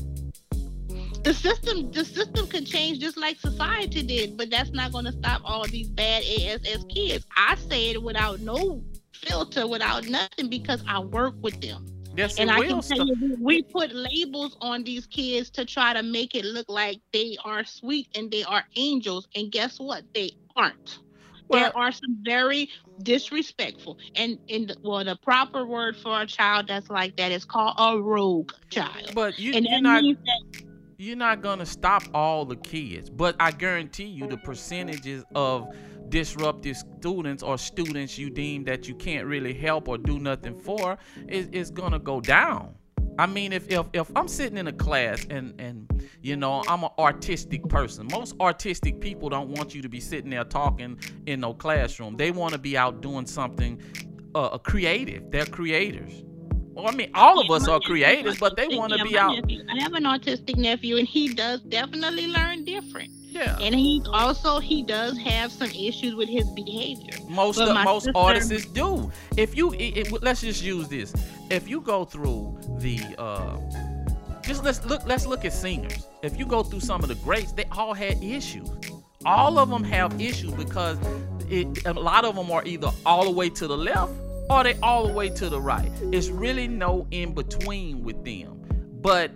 The 1.25 1.35
system, 1.35 1.91
the 1.91 2.05
system 2.05 2.47
can 2.47 2.65
change 2.65 3.01
just 3.01 3.17
like 3.17 3.39
society 3.39 4.03
did, 4.03 4.37
but 4.37 4.51
that's 4.51 4.71
not 4.71 4.93
going 4.93 5.05
to 5.05 5.13
stop 5.13 5.43
all 5.45 5.67
these 5.67 5.89
bad 5.89 6.23
ASS 6.23 6.85
kids. 6.89 7.27
I 7.37 7.57
say 7.57 7.91
it 7.91 8.03
without 8.03 8.41
no 8.41 8.83
filter, 9.13 9.67
without 9.67 10.07
nothing, 10.09 10.49
because 10.49 10.83
I 10.87 11.01
work 11.01 11.35
with 11.43 11.61
them. 11.61 11.87
Yes, 12.17 12.39
and 12.39 12.51
I 12.51 12.67
can 12.67 12.81
tell 12.81 13.07
you, 13.07 13.37
we 13.41 13.63
put 13.63 13.93
labels 13.95 14.57
on 14.61 14.85
these 14.85 15.07
kids 15.07 15.51
to 15.51 15.65
try 15.65 15.93
to 15.93 16.03
make 16.03 16.35
it 16.35 16.45
look 16.45 16.69
like 16.69 17.01
they 17.13 17.37
are 17.45 17.65
sweet 17.65 18.09
and 18.17 18.31
they 18.31 18.45
are 18.45 18.65
angels, 18.77 19.29
and 19.35 19.53
guess 19.53 19.79
what? 19.79 20.03
They 20.15 20.31
aren't. 20.57 20.99
Well, 21.49 21.61
there 21.61 21.77
are 21.77 21.93
some 21.93 22.19
very 22.23 22.69
disrespectful, 23.03 23.99
and 24.15 24.39
in 24.49 24.71
well, 24.83 25.05
the 25.05 25.17
proper 25.17 25.67
word 25.67 25.97
for 25.97 26.21
a 26.21 26.27
child 26.27 26.69
that's 26.69 26.91
like 26.91 27.17
that 27.17 27.33
is 27.33 27.45
called 27.45 27.75
a 27.79 28.01
rogue 28.01 28.53
child. 28.71 29.13
But 29.15 29.39
you, 29.39 29.53
you're 29.53 29.81
not. 29.81 30.05
You're 31.01 31.17
not 31.17 31.43
gonna 31.43 31.65
stop 31.65 32.03
all 32.13 32.45
the 32.45 32.57
kids, 32.57 33.09
but 33.09 33.37
I 33.39 33.53
guarantee 33.53 34.07
you 34.07 34.27
the 34.27 34.37
percentages 34.37 35.25
of 35.33 35.69
disruptive 36.09 36.77
students 36.77 37.43
or 37.43 37.57
students 37.57 38.19
you 38.19 38.31
deem 38.31 38.65
that 38.65 38.89
you 38.89 38.97
can't 38.97 39.25
really 39.27 39.55
help 39.55 39.89
or 39.89 39.97
do 39.97 40.19
nothing 40.19 40.59
for 40.59 40.99
is, 41.29 41.47
is 41.53 41.71
gonna 41.71 42.01
go 42.01 42.21
down. 42.21 42.75
I 43.19 43.27
mean, 43.27 43.53
if, 43.53 43.69
if 43.69 43.87
if 43.93 44.11
I'm 44.15 44.29
sitting 44.29 44.57
in 44.59 44.69
a 44.69 44.73
class 44.73 45.27
and 45.29 45.61
and 45.61 46.09
you 46.23 46.37
know 46.37 46.63
I'm 46.69 46.85
an 46.85 46.91
artistic 46.99 47.69
person, 47.69 48.07
most 48.13 48.37
artistic 48.41 49.01
people 49.01 49.29
don't 49.29 49.49
want 49.49 49.75
you 49.75 49.83
to 49.83 49.89
be 49.89 49.99
sitting 49.99 50.31
there 50.31 50.45
talking 50.45 50.99
in 51.27 51.41
no 51.41 51.53
classroom. 51.53 52.17
They 52.17 52.31
want 52.31 52.53
to 52.53 52.59
be 52.59 52.77
out 52.77 53.01
doing 53.01 53.27
something 53.27 53.83
uh, 54.37 54.57
creative. 54.59 55.31
They're 55.33 55.47
creators. 55.47 56.23
Well, 56.79 56.87
I 56.87 56.93
mean, 56.93 57.11
all 57.13 57.41
of 57.41 57.51
us 57.51 57.67
are 57.67 57.81
creators, 57.81 58.39
but 58.39 58.57
they 58.57 58.69
want 58.69 58.93
to 58.93 59.03
be 59.03 59.19
out. 59.19 59.35
Nephew. 59.35 59.65
I 59.69 59.83
have 59.83 59.95
an 59.95 60.05
autistic 60.05 60.57
nephew, 60.57 60.97
and 60.97 61.09
he 61.09 61.35
does 61.35 61.61
definitely 61.63 62.29
learn 62.29 62.65
different. 62.65 63.11
Yeah. 63.31 63.59
And 63.61 63.75
he 63.75 64.01
also 64.13 64.61
he 64.61 64.85
does 64.85 65.19
have 65.19 65.51
some 65.51 65.71
issues 65.71 66.15
with 66.15 66.29
his 66.29 66.49
behavior. 66.51 67.15
Most 67.29 67.59
of, 67.59 67.75
most 67.85 68.05
sister, 68.05 68.17
artists 68.17 68.67
do. 68.67 69.11
If 69.37 69.57
you 69.57 69.73
it, 69.73 70.09
it, 70.09 70.23
let's 70.23 70.41
just 70.41 70.63
use 70.63 70.89
this. 70.89 71.13
If 71.51 71.69
you 71.69 71.81
go 71.81 72.05
through 72.05 72.58
the 72.81 73.01
uh 73.19 73.59
just 74.43 74.65
let's 74.65 74.85
look 74.85 75.05
let's 75.07 75.27
look 75.27 75.45
at 75.45 75.53
singers. 75.53 76.07
If 76.23 76.39
you 76.39 76.47
go 76.47 76.63
through 76.63 76.81
some 76.81 77.03
of 77.03 77.09
the 77.09 77.15
greats, 77.17 77.53
they 77.53 77.65
all 77.73 77.95
had 77.95 78.23
issues. 78.23 78.69
All 79.25 79.59
of 79.59 79.69
them 79.69 79.85
have 79.85 80.21
issues 80.21 80.53
because 80.53 80.99
it, 81.51 81.85
a 81.87 81.93
lot 81.93 82.25
of 82.25 82.37
them 82.37 82.51
are 82.51 82.65
either 82.65 82.91
all 83.05 83.25
the 83.25 83.31
way 83.31 83.51
to 83.51 83.67
the 83.67 83.77
left 83.77 84.13
or 84.49 84.65
they 84.65 84.75
all 84.81 85.07
the 85.07 85.13
way 85.13 85.29
to 85.29 85.49
the 85.49 85.61
right. 85.61 85.91
It's 86.13 86.29
really 86.29 86.69
no 86.69 87.07
in 87.11 87.35
between 87.35 88.03
with 88.03 88.25
them. 88.25 88.65
But 89.01 89.33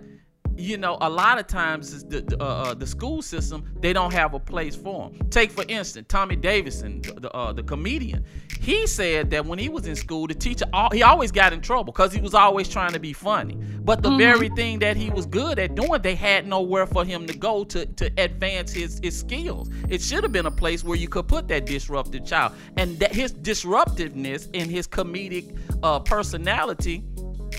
you 0.63 0.77
know, 0.77 0.97
a 1.01 1.09
lot 1.09 1.39
of 1.39 1.47
times 1.47 2.05
the 2.05 2.21
the, 2.21 2.41
uh, 2.41 2.45
uh, 2.45 2.73
the 2.73 2.87
school 2.87 3.21
system 3.21 3.69
they 3.81 3.91
don't 3.91 4.13
have 4.13 4.33
a 4.33 4.39
place 4.39 4.75
for 4.75 5.09
them. 5.09 5.29
Take 5.29 5.51
for 5.51 5.65
instance 5.67 6.05
Tommy 6.07 6.35
Davidson, 6.37 7.01
the 7.01 7.13
the, 7.19 7.31
uh, 7.31 7.51
the 7.51 7.63
comedian. 7.63 8.23
He 8.61 8.87
said 8.87 9.29
that 9.31 9.45
when 9.45 9.59
he 9.59 9.67
was 9.67 9.87
in 9.87 9.95
school, 9.95 10.25
the 10.25 10.33
teacher 10.33 10.65
he 10.93 11.03
always 11.03 11.31
got 11.31 11.51
in 11.51 11.59
trouble 11.59 11.91
because 11.91 12.13
he 12.13 12.21
was 12.21 12.33
always 12.33 12.69
trying 12.69 12.93
to 12.93 12.99
be 12.99 13.11
funny. 13.11 13.55
But 13.55 14.01
the 14.01 14.09
mm-hmm. 14.09 14.17
very 14.17 14.49
thing 14.49 14.79
that 14.79 14.95
he 14.95 15.09
was 15.09 15.25
good 15.25 15.59
at 15.59 15.75
doing, 15.75 16.01
they 16.01 16.15
had 16.15 16.47
nowhere 16.47 16.87
for 16.87 17.03
him 17.03 17.27
to 17.27 17.37
go 17.37 17.65
to 17.65 17.85
to 17.85 18.11
advance 18.17 18.71
his 18.71 19.01
his 19.03 19.19
skills. 19.19 19.69
It 19.89 20.01
should 20.01 20.23
have 20.23 20.31
been 20.31 20.45
a 20.45 20.51
place 20.51 20.81
where 20.83 20.97
you 20.97 21.09
could 21.09 21.27
put 21.27 21.49
that 21.49 21.65
disruptive 21.65 22.25
child, 22.25 22.53
and 22.77 22.97
that 22.99 23.13
his 23.13 23.33
disruptiveness 23.33 24.47
and 24.53 24.71
his 24.71 24.87
comedic 24.87 25.57
uh, 25.83 25.99
personality, 25.99 27.03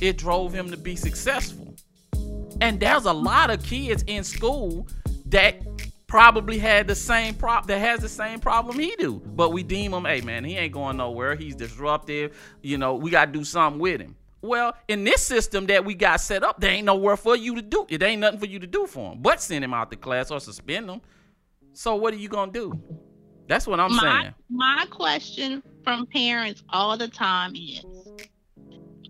it 0.01 0.17
drove 0.17 0.55
him 0.55 0.71
to 0.71 0.79
be 0.79 0.97
successful. 0.97 1.64
And 2.61 2.81
there's 2.81 3.05
a 3.05 3.13
lot 3.13 3.51
of 3.51 3.63
kids 3.63 4.05
in 4.07 4.25
school 4.25 4.89
that 5.27 5.57
probably 6.07 6.59
had 6.59 6.87
the 6.87 6.95
same 6.95 7.35
prop 7.35 7.67
that 7.67 7.79
has 7.79 8.01
the 8.01 8.09
same 8.09 8.39
problem 8.39 8.79
he 8.79 8.95
do. 8.97 9.21
But 9.27 9.51
we 9.51 9.63
deem 9.63 9.93
him, 9.93 10.05
hey 10.05 10.21
man, 10.21 10.45
he 10.45 10.57
ain't 10.57 10.73
going 10.73 10.97
nowhere. 10.97 11.35
He's 11.35 11.57
disruptive. 11.57 12.37
You 12.63 12.79
know, 12.79 12.95
we 12.95 13.11
gotta 13.11 13.33
do 13.33 13.43
something 13.43 13.81
with 13.81 14.01
him. 14.01 14.15
Well, 14.41 14.77
in 14.89 15.05
this 15.05 15.23
system 15.23 15.67
that 15.67 15.85
we 15.85 15.95
got 15.95 16.21
set 16.21 16.45
up, 16.45 16.61
there 16.61 16.71
ain't 16.71 16.85
nowhere 16.85 17.17
for 17.17 17.35
you 17.35 17.55
to 17.57 17.63
do. 17.63 17.87
It 17.89 18.03
ain't 18.03 18.21
nothing 18.21 18.39
for 18.39 18.47
you 18.47 18.59
to 18.59 18.67
do 18.67 18.87
for 18.87 19.13
him, 19.13 19.23
but 19.23 19.43
send 19.43 19.65
him 19.65 19.73
out 19.75 19.91
the 19.91 19.97
class 19.97 20.31
or 20.31 20.39
suspend 20.39 20.89
him. 20.89 21.01
So 21.73 21.97
what 21.97 22.15
are 22.15 22.19
you 22.19 22.29
gonna 22.29 22.53
do? 22.53 22.79
That's 23.49 23.67
what 23.67 23.81
I'm 23.81 23.95
my, 23.97 24.23
saying. 24.23 24.35
My 24.51 24.87
question 24.91 25.63
from 25.83 26.07
parents 26.07 26.63
all 26.69 26.97
the 26.97 27.09
time 27.09 27.57
is 27.57 27.85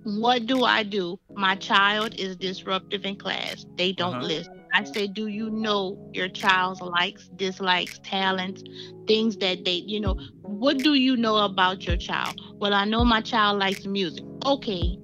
what 0.05 0.47
do 0.47 0.65
I 0.65 0.83
do? 0.83 1.19
My 1.35 1.57
child 1.57 2.15
is 2.17 2.37
disruptive 2.37 3.05
in 3.05 3.17
class. 3.17 3.67
They 3.77 3.93
don't 3.93 4.17
uh-huh. 4.17 4.27
listen. 4.27 4.61
I 4.75 4.85
say, 4.85 5.07
do 5.07 5.29
you 5.29 5.51
know 5.51 5.97
your 6.13 6.29
child's 6.29 6.81
likes, 6.81 7.29
dislikes, 7.37 8.01
talents, 8.03 8.63
things 9.07 9.37
that 9.37 9.65
they, 9.65 9.85
you 9.87 10.01
know, 10.01 10.19
what 10.43 10.79
do 10.79 10.95
you 10.95 11.17
know 11.17 11.39
about 11.39 11.87
your 11.87 11.97
child? 11.97 12.41
Well, 12.55 12.75
I 12.75 12.85
know 12.85 13.05
my 13.05 13.21
child 13.21 13.61
likes 13.61 13.87
music. 13.87 14.25
Okay, 14.45 14.99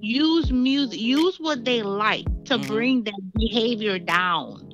use 0.00 0.52
music, 0.52 1.00
use 1.00 1.38
what 1.40 1.64
they 1.64 1.82
like 1.82 2.24
to 2.44 2.56
mm-hmm. 2.56 2.66
bring 2.66 3.04
that 3.04 3.32
behavior 3.34 3.98
down 3.98 4.65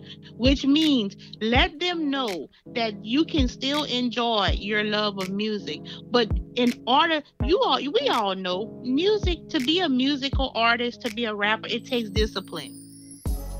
which 0.42 0.66
means 0.66 1.14
let 1.40 1.78
them 1.78 2.10
know 2.10 2.48
that 2.74 3.04
you 3.04 3.24
can 3.24 3.46
still 3.46 3.84
enjoy 3.84 4.48
your 4.58 4.82
love 4.82 5.16
of 5.18 5.30
music. 5.30 5.80
But 6.10 6.28
in 6.56 6.72
order, 6.84 7.22
you 7.44 7.60
all, 7.60 7.78
we 7.78 8.08
all 8.08 8.34
know 8.34 8.82
music, 8.82 9.48
to 9.50 9.60
be 9.60 9.78
a 9.78 9.88
musical 9.88 10.50
artist, 10.56 11.00
to 11.02 11.14
be 11.14 11.26
a 11.26 11.34
rapper, 11.34 11.68
it 11.68 11.86
takes 11.86 12.10
discipline. 12.10 12.76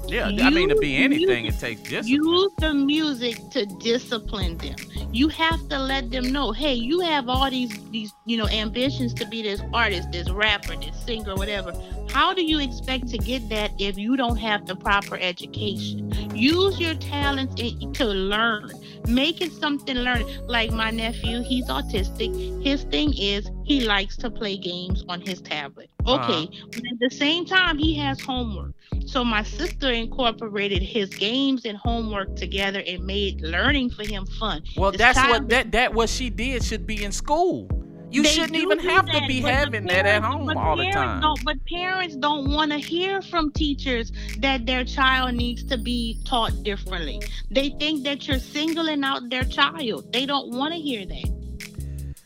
Yeah, 0.09 0.29
use 0.29 0.43
I 0.43 0.51
mean 0.51 0.69
to 0.71 0.75
be 0.75 0.97
anything, 0.97 1.47
it 1.47 1.61
takes 1.61 1.83
discipline. 1.83 2.25
Use 2.25 2.53
the 2.59 2.75
music 2.75 3.37
to 3.53 3.65
discipline 3.79 4.59
them. 4.59 4.75
You 5.13 5.29
have 5.29 5.69
to 5.69 5.79
let 5.79 6.11
them 6.11 6.33
know, 6.33 6.51
hey, 6.51 6.75
you 6.75 6.99
have 7.01 7.29
all 7.29 7.49
these 7.49 7.73
these 7.91 8.13
you 8.27 8.37
know 8.37 8.49
ambitions 8.49 9.15
to 9.15 9.27
be 9.27 9.43
this 9.43 9.63
artist, 9.73 10.11
this 10.11 10.29
rapper, 10.31 10.75
this 10.75 10.97
singer, 11.05 11.37
whatever. 11.37 11.73
How 12.13 12.35
do 12.35 12.45
you 12.45 12.61
expect 12.61 13.09
to 13.09 13.19
get 13.19 13.49
that 13.49 13.73
if 13.79 13.97
you 13.97 14.17
don't 14.17 14.37
have 14.37 14.67
the 14.67 14.77
proper 14.77 15.17
education? 15.17 16.13
Use 16.35 16.79
your 16.79 16.95
talents 16.97 17.55
to 17.55 18.05
learn. 18.05 18.71
Make 19.07 19.41
it 19.41 19.51
something 19.51 19.97
learn. 19.97 20.25
Like 20.47 20.73
my 20.73 20.91
nephew, 20.91 21.41
he's 21.41 21.69
autistic. 21.69 22.63
His 22.63 22.83
thing 22.85 23.15
is 23.17 23.51
he 23.65 23.81
likes 23.87 24.19
to 24.19 24.31
play 24.31 24.59
games 24.59 25.05
on 25.09 25.23
his 25.23 25.41
tablet. 25.41 25.89
Okay, 26.07 26.45
uh-huh. 26.45 26.67
but 26.67 26.83
at 26.93 26.99
the 27.01 27.11
same 27.11 27.47
time, 27.47 27.79
he 27.79 27.95
has 27.95 28.21
homework. 28.21 28.75
So 29.07 29.25
my 29.25 29.43
sister 29.43 29.91
incorporated 29.91 30.83
his 30.83 31.09
games 31.09 31.65
and 31.65 31.79
homework 31.79 32.37
together 32.37 32.83
and 32.87 33.05
made 33.07 33.41
learning 33.41 33.91
for 33.91 34.07
him 34.07 34.27
fun. 34.39 34.63
Well, 34.77 34.91
this 34.91 35.01
that's 35.01 35.19
what 35.19 35.49
that 35.49 35.73
that 35.73 35.95
what 35.95 36.11
she 36.11 36.29
did 36.29 36.63
should 36.63 36.87
be 36.87 37.05
in 37.05 37.13
school. 37.13 37.69
You 38.13 38.23
they 38.23 38.29
shouldn't 38.29 38.57
even 38.57 38.79
have 38.81 39.07
that, 39.07 39.21
to 39.21 39.27
be 39.27 39.41
having 39.41 39.87
parents, 39.87 39.93
that 39.95 40.07
at 40.07 40.23
home 40.23 40.55
all 40.57 40.77
the 40.77 40.91
time. 40.91 41.35
but 41.45 41.57
parents 41.67 42.15
don't 42.17 42.51
want 42.51 42.71
to 42.71 42.79
hear 42.79 43.23
from 43.23 43.51
teachers 43.53 44.13
that 44.39 44.67
their 44.67 44.85
child 44.85 45.35
needs 45.35 45.65
to 45.65 45.79
be 45.79 46.19
taught 46.27 46.63
differently. 46.63 47.23
They 47.51 47.71
think 47.71 48.05
that 48.05 48.29
you're 48.29 48.39
singling 48.39 49.03
out 49.03 49.31
their 49.31 49.45
child. 49.45 50.13
They 50.13 50.27
don't 50.27 50.51
want 50.51 50.75
to 50.75 50.81
hear 50.81 51.07
that. 51.07 51.43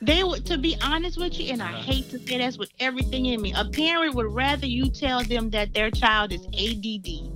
They 0.02 0.25
would, 0.25 0.45
to 0.47 0.59
be 0.59 0.76
honest 0.83 1.19
with 1.19 1.38
you, 1.38 1.52
and 1.52 1.62
I 1.62 1.73
uh-huh. 1.73 1.83
hate 1.83 2.11
to 2.11 2.19
say 2.19 2.38
that's 2.38 2.59
with 2.59 2.71
everything 2.81 3.26
in 3.26 3.40
me. 3.40 3.55
A 3.57 3.64
parent 3.64 4.14
would 4.14 4.33
rather 4.33 4.66
you 4.66 4.90
tell 4.90 5.23
them 5.23 5.50
that 5.50 5.73
their 5.73 5.90
child 5.90 6.33
is 6.33 6.45
ADD 6.47 7.36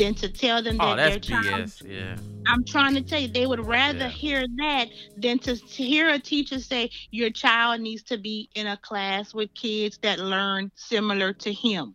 than 0.00 0.14
to 0.14 0.28
tell 0.30 0.62
them 0.62 0.78
oh, 0.80 0.96
that 0.96 1.10
their 1.10 1.18
BS. 1.20 1.44
child. 1.44 1.72
Yeah. 1.84 2.16
I'm 2.46 2.64
trying 2.64 2.94
to 2.94 3.02
tell 3.02 3.20
you, 3.20 3.28
they 3.28 3.46
would 3.46 3.64
rather 3.64 3.98
yeah. 3.98 4.08
hear 4.08 4.46
that 4.56 4.86
than 5.18 5.38
to, 5.40 5.56
to 5.56 5.82
hear 5.82 6.08
a 6.08 6.18
teacher 6.18 6.58
say 6.58 6.90
your 7.10 7.30
child 7.30 7.82
needs 7.82 8.02
to 8.04 8.16
be 8.16 8.48
in 8.54 8.66
a 8.66 8.78
class 8.78 9.34
with 9.34 9.52
kids 9.54 9.98
that 10.02 10.18
learn 10.18 10.72
similar 10.74 11.34
to 11.34 11.52
him. 11.52 11.94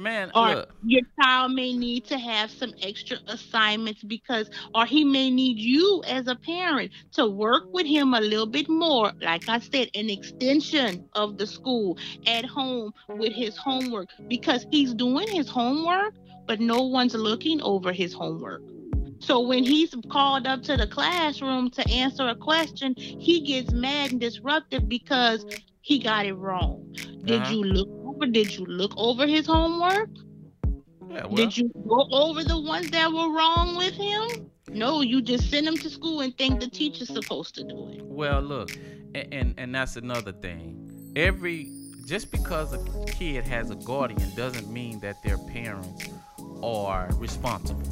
Man, 0.00 0.30
or 0.32 0.48
look. 0.48 0.74
your 0.84 1.02
child 1.20 1.54
may 1.54 1.72
need 1.72 2.04
to 2.04 2.18
have 2.18 2.52
some 2.52 2.72
extra 2.82 3.16
assignments 3.26 4.04
because, 4.04 4.48
or 4.72 4.86
he 4.86 5.02
may 5.02 5.28
need 5.28 5.58
you 5.58 6.04
as 6.06 6.28
a 6.28 6.36
parent 6.36 6.92
to 7.14 7.26
work 7.26 7.64
with 7.72 7.84
him 7.84 8.14
a 8.14 8.20
little 8.20 8.46
bit 8.46 8.68
more. 8.68 9.10
Like 9.20 9.48
I 9.48 9.58
said, 9.58 9.88
an 9.96 10.08
extension 10.08 11.08
of 11.14 11.36
the 11.36 11.48
school 11.48 11.98
at 12.28 12.44
home 12.44 12.92
with 13.08 13.32
his 13.32 13.56
homework 13.56 14.08
because 14.28 14.66
he's 14.70 14.94
doing 14.94 15.26
his 15.26 15.48
homework, 15.48 16.14
but 16.48 16.58
no 16.58 16.82
one's 16.82 17.14
looking 17.14 17.60
over 17.60 17.92
his 17.92 18.12
homework. 18.12 18.62
So 19.20 19.40
when 19.40 19.62
he's 19.62 19.94
called 20.10 20.46
up 20.46 20.62
to 20.64 20.76
the 20.76 20.86
classroom 20.86 21.70
to 21.70 21.88
answer 21.90 22.26
a 22.28 22.34
question, 22.34 22.94
he 22.96 23.42
gets 23.42 23.70
mad 23.72 24.12
and 24.12 24.20
disruptive 24.20 24.88
because 24.88 25.44
he 25.82 25.98
got 25.98 26.24
it 26.24 26.32
wrong. 26.32 26.96
Did 27.24 27.42
uh-huh. 27.42 27.52
you 27.52 27.64
look 27.64 27.88
over? 28.04 28.26
Did 28.26 28.56
you 28.56 28.64
look 28.64 28.92
over 28.96 29.26
his 29.26 29.46
homework? 29.46 30.08
Yeah, 31.10 31.26
well. 31.26 31.34
Did 31.34 31.56
you 31.56 31.70
go 31.86 32.08
over 32.10 32.42
the 32.42 32.60
ones 32.60 32.90
that 32.90 33.12
were 33.12 33.30
wrong 33.30 33.76
with 33.76 33.94
him? 33.94 34.50
No, 34.70 35.02
you 35.02 35.20
just 35.22 35.50
send 35.50 35.66
him 35.66 35.76
to 35.78 35.90
school 35.90 36.20
and 36.20 36.36
think 36.36 36.60
the 36.60 36.68
teacher's 36.68 37.08
supposed 37.08 37.54
to 37.56 37.64
do 37.64 37.90
it. 37.90 38.02
Well, 38.02 38.40
look, 38.40 38.70
and 39.14 39.32
and, 39.32 39.54
and 39.58 39.74
that's 39.74 39.96
another 39.96 40.32
thing. 40.32 41.12
Every 41.16 41.70
just 42.06 42.30
because 42.30 42.72
a 42.72 43.06
kid 43.06 43.44
has 43.44 43.70
a 43.70 43.74
guardian 43.74 44.34
doesn't 44.34 44.72
mean 44.72 44.98
that 45.00 45.22
their 45.22 45.36
parents 45.36 46.08
are 46.62 47.08
responsible. 47.16 47.82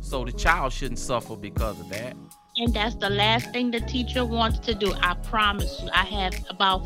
So 0.00 0.24
the 0.24 0.32
child 0.32 0.72
shouldn't 0.72 0.98
suffer 0.98 1.36
because 1.36 1.80
of 1.80 1.88
that. 1.90 2.16
And 2.56 2.74
that's 2.74 2.94
the 2.96 3.08
last 3.08 3.50
thing 3.52 3.70
the 3.70 3.80
teacher 3.80 4.26
wants 4.26 4.58
to 4.60 4.74
do. 4.74 4.92
I 5.00 5.14
promise 5.14 5.80
you. 5.82 5.88
I 5.90 6.04
have 6.04 6.34
about 6.50 6.84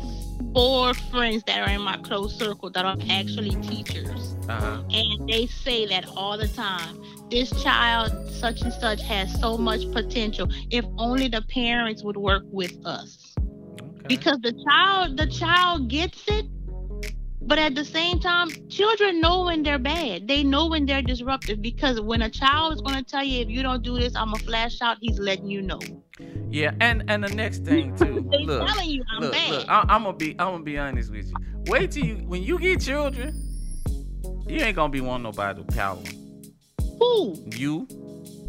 four 0.53 0.93
friends 0.93 1.43
that 1.45 1.67
are 1.67 1.73
in 1.73 1.81
my 1.81 1.97
close 1.97 2.37
circle 2.39 2.69
that 2.69 2.85
are 2.85 2.95
actually 3.09 3.55
teachers. 3.61 4.37
Uh-huh. 4.47 4.81
And 4.89 5.27
they 5.27 5.45
say 5.47 5.85
that 5.87 6.07
all 6.15 6.37
the 6.37 6.47
time. 6.47 7.03
This 7.29 7.51
child, 7.61 8.29
such 8.31 8.61
and 8.61 8.71
such, 8.71 9.01
has 9.01 9.37
so 9.41 9.57
much 9.57 9.91
potential. 9.91 10.47
If 10.71 10.85
only 10.97 11.27
the 11.27 11.41
parents 11.49 12.01
would 12.01 12.15
work 12.15 12.43
with 12.45 12.73
us. 12.85 13.35
Okay. 13.37 14.07
Because 14.07 14.39
the 14.39 14.53
child, 14.69 15.17
the 15.17 15.27
child 15.27 15.89
gets 15.89 16.23
it, 16.29 16.45
but 17.47 17.57
at 17.57 17.75
the 17.75 17.85
same 17.85 18.19
time, 18.19 18.49
children 18.67 19.21
know 19.21 19.45
when 19.45 19.63
they're 19.63 19.79
bad. 19.79 20.27
They 20.27 20.43
know 20.43 20.67
when 20.67 20.85
they're 20.85 21.01
disruptive 21.01 21.61
because 21.61 22.01
when 22.01 22.21
a 22.21 22.29
child 22.29 22.73
is 22.73 22.81
going 22.81 22.97
to 22.97 23.03
tell 23.03 23.23
you, 23.23 23.41
if 23.41 23.49
you 23.49 23.63
don't 23.63 23.81
do 23.81 23.97
this, 23.97 24.15
I'm 24.17 24.31
going 24.31 24.39
to 24.39 24.45
flash 24.45 24.81
out, 24.81 24.97
he's 24.99 25.17
letting 25.17 25.49
you 25.49 25.61
know. 25.61 25.79
Yeah, 26.49 26.71
and 26.81 27.03
and 27.09 27.23
the 27.23 27.33
next 27.33 27.63
thing 27.63 27.95
too. 27.95 28.27
they 28.31 28.43
look, 28.43 28.67
telling 28.67 28.89
you 28.89 29.03
I'm 29.15 29.21
look, 29.21 29.31
bad. 29.31 29.51
Look, 29.51 29.69
I, 29.69 29.81
am 29.89 30.03
gonna 30.03 30.13
be 30.13 30.31
I'm 30.31 30.53
gonna 30.53 30.63
be 30.63 30.77
honest 30.77 31.11
with 31.11 31.27
you. 31.27 31.35
Wait 31.67 31.91
till 31.91 32.05
you 32.05 32.15
when 32.25 32.41
you 32.41 32.57
get 32.57 32.81
children, 32.81 33.39
you 34.47 34.61
ain't 34.61 34.75
gonna 34.75 34.91
be 34.91 35.01
wanting 35.01 35.23
nobody 35.23 35.61
to 35.61 35.67
power. 35.75 36.01
Who? 36.99 37.35
You. 37.55 37.87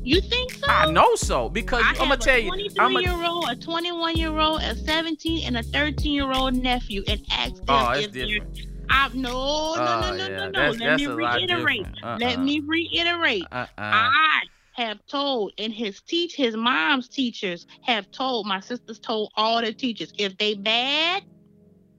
You 0.02 0.22
think 0.22 0.52
so? 0.52 0.66
I 0.66 0.90
know 0.90 1.14
so 1.16 1.50
because 1.50 1.82
I 1.84 1.90
am 1.90 2.08
gonna 2.08 2.16
tell 2.16 2.38
you. 2.38 2.52
I'm 2.78 2.96
a 2.96 3.02
23 3.02 3.04
year 3.04 3.26
old, 3.26 3.48
a 3.50 3.56
21 3.56 4.16
year 4.16 4.38
old, 4.38 4.62
a 4.62 4.74
17, 4.74 5.46
and 5.46 5.58
a 5.58 5.62
13 5.62 6.12
year 6.12 6.32
old 6.32 6.54
nephew, 6.54 7.02
and 7.06 7.20
ask 7.30 7.56
them 7.56 7.64
oh, 7.68 7.90
if 7.90 8.12
different. 8.12 8.77
I, 8.90 9.10
no, 9.14 9.74
no, 9.74 9.84
no, 9.84 10.08
oh, 10.08 10.10
no, 10.10 10.14
yeah. 10.14 10.28
no, 10.28 10.50
no. 10.50 10.70
Let 10.70 10.78
that's 10.78 11.02
me 11.02 11.06
reiterate. 11.06 11.86
Uh-uh. 12.02 12.18
Let 12.20 12.40
me 12.40 12.60
reiterate. 12.60 13.44
Uh-uh. 13.50 13.66
I 13.76 14.42
have 14.72 14.98
told, 15.06 15.52
and 15.58 15.72
his 15.72 16.00
teach, 16.00 16.34
his 16.36 16.56
mom's 16.56 17.08
teachers 17.08 17.66
have 17.82 18.10
told. 18.10 18.46
My 18.46 18.60
sisters 18.60 18.98
told 18.98 19.32
all 19.36 19.60
the 19.60 19.72
teachers, 19.72 20.12
if 20.18 20.36
they 20.38 20.54
bad, 20.54 21.24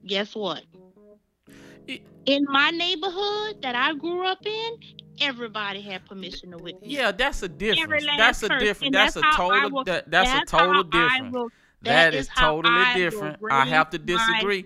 guess 0.06 0.34
what? 0.34 0.62
in 2.26 2.44
my 2.48 2.70
neighborhood 2.70 3.62
that 3.62 3.74
I 3.74 3.94
grew 3.94 4.26
up 4.26 4.44
in, 4.44 4.72
everybody 5.20 5.80
had 5.80 6.04
permission 6.06 6.50
to 6.52 6.58
witness. 6.58 6.90
Yeah, 6.90 7.12
that's 7.12 7.42
a 7.42 7.48
difference. 7.48 8.06
That's 8.16 8.42
a 8.42 8.58
different. 8.58 8.92
That's, 8.92 9.14
that's, 9.14 9.26
a 9.26 9.36
total. 9.36 9.70
Will, 9.70 9.84
that, 9.84 10.10
that's, 10.10 10.30
that's, 10.30 10.52
a 10.52 10.56
total 10.56 10.84
difference. 10.84 11.52
That 11.82 12.14
is, 12.14 12.26
is 12.26 12.32
totally 12.36 12.84
different. 12.94 13.38
I 13.50 13.64
have 13.64 13.90
to 13.90 13.98
disagree 13.98 14.62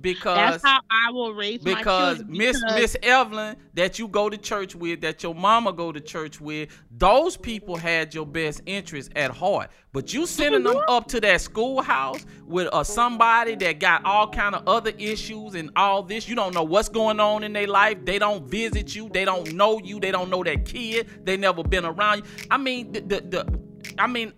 because 0.00 0.24
that's 0.36 0.64
how 0.64 0.80
I 0.90 1.10
will 1.10 1.34
raise 1.34 1.62
because 1.62 2.24
Miss 2.26 2.62
Miss 2.74 2.96
Evelyn 3.02 3.56
that 3.74 3.98
you 3.98 4.08
go 4.08 4.30
to 4.30 4.38
church 4.38 4.74
with, 4.74 5.02
that 5.02 5.22
your 5.22 5.34
mama 5.34 5.72
go 5.72 5.92
to 5.92 6.00
church 6.00 6.40
with, 6.40 6.70
those 6.90 7.36
people 7.36 7.76
had 7.76 8.14
your 8.14 8.24
best 8.24 8.62
interest 8.64 9.12
at 9.14 9.30
heart. 9.30 9.70
But 9.92 10.14
you 10.14 10.26
sending 10.26 10.62
them 10.62 10.78
up 10.88 11.08
to 11.08 11.20
that 11.20 11.42
schoolhouse 11.42 12.24
with 12.46 12.68
uh, 12.72 12.84
somebody 12.84 13.54
that 13.56 13.78
got 13.78 14.04
all 14.06 14.30
kind 14.30 14.54
of 14.54 14.66
other 14.66 14.92
issues 14.98 15.54
and 15.54 15.70
all 15.76 16.02
this, 16.02 16.26
you 16.26 16.34
don't 16.34 16.54
know 16.54 16.62
what's 16.62 16.88
going 16.88 17.20
on 17.20 17.44
in 17.44 17.52
their 17.52 17.66
life. 17.66 17.98
They 18.04 18.18
don't 18.18 18.46
visit 18.46 18.94
you. 18.94 19.10
They 19.10 19.26
don't 19.26 19.52
know 19.52 19.78
you. 19.78 20.00
They 20.00 20.10
don't 20.10 20.30
know 20.30 20.42
that 20.44 20.64
kid. 20.64 21.08
They 21.24 21.36
never 21.36 21.62
been 21.62 21.84
around 21.84 22.18
you. 22.18 22.24
I 22.50 22.56
mean, 22.56 22.92
the, 22.92 23.00
the, 23.00 23.20
the 23.20 23.60
I 23.98 24.06
mean, 24.06 24.32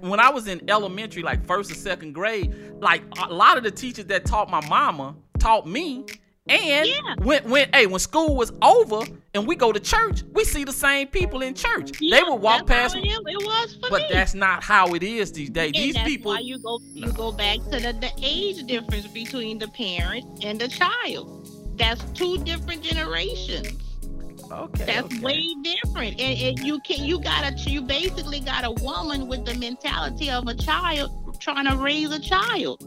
when 0.00 0.20
I 0.20 0.30
was 0.30 0.48
in 0.48 0.68
elementary, 0.70 1.22
like 1.22 1.46
first 1.46 1.70
or 1.70 1.74
second 1.74 2.12
grade, 2.12 2.54
like 2.80 3.02
a 3.22 3.32
lot 3.32 3.56
of 3.56 3.64
the 3.64 3.70
teachers 3.70 4.06
that 4.06 4.24
taught 4.24 4.50
my 4.50 4.66
mama 4.68 5.14
taught 5.38 5.66
me. 5.66 6.06
And 6.48 6.88
yeah. 6.88 7.14
when 7.18 7.48
when 7.50 7.68
hey 7.74 7.86
when 7.86 7.98
school 7.98 8.34
was 8.34 8.52
over 8.62 9.02
and 9.34 9.46
we 9.46 9.54
go 9.54 9.70
to 9.70 9.78
church, 9.78 10.22
we 10.32 10.44
see 10.44 10.64
the 10.64 10.72
same 10.72 11.08
people 11.08 11.42
in 11.42 11.52
church. 11.52 12.00
Yeah, 12.00 12.16
they 12.16 12.22
would 12.22 12.40
walk 12.40 12.66
past. 12.66 12.96
It, 12.96 13.04
it, 13.04 13.20
was 13.44 13.76
for 13.82 13.90
but 13.90 14.02
me. 14.02 14.08
that's 14.10 14.32
not 14.32 14.64
how 14.64 14.94
it 14.94 15.02
is 15.02 15.30
these 15.30 15.50
days. 15.50 15.72
And 15.74 15.84
these 15.84 15.94
that's 15.94 16.08
people. 16.08 16.32
Why 16.32 16.38
you 16.38 16.58
go 16.58 16.80
you 16.82 17.06
no. 17.06 17.12
go 17.12 17.32
back 17.32 17.58
to 17.64 17.80
the, 17.80 17.92
the 18.00 18.10
age 18.22 18.64
difference 18.66 19.06
between 19.08 19.58
the 19.58 19.68
parent 19.68 20.42
and 20.42 20.58
the 20.58 20.68
child. 20.68 21.46
That's 21.76 22.02
two 22.12 22.38
different 22.44 22.82
generations. 22.82 23.87
Okay. 24.50 24.84
That's 24.84 25.06
okay. 25.06 25.20
way 25.20 25.54
different. 25.62 26.20
And, 26.20 26.38
and 26.38 26.58
you 26.60 26.80
can 26.80 27.04
you 27.04 27.20
got 27.20 27.44
a 27.44 27.70
you 27.70 27.82
basically 27.82 28.40
got 28.40 28.64
a 28.64 28.70
woman 28.82 29.28
with 29.28 29.44
the 29.44 29.54
mentality 29.54 30.30
of 30.30 30.46
a 30.48 30.54
child 30.54 31.40
trying 31.40 31.66
to 31.66 31.76
raise 31.76 32.10
a 32.10 32.20
child. 32.20 32.80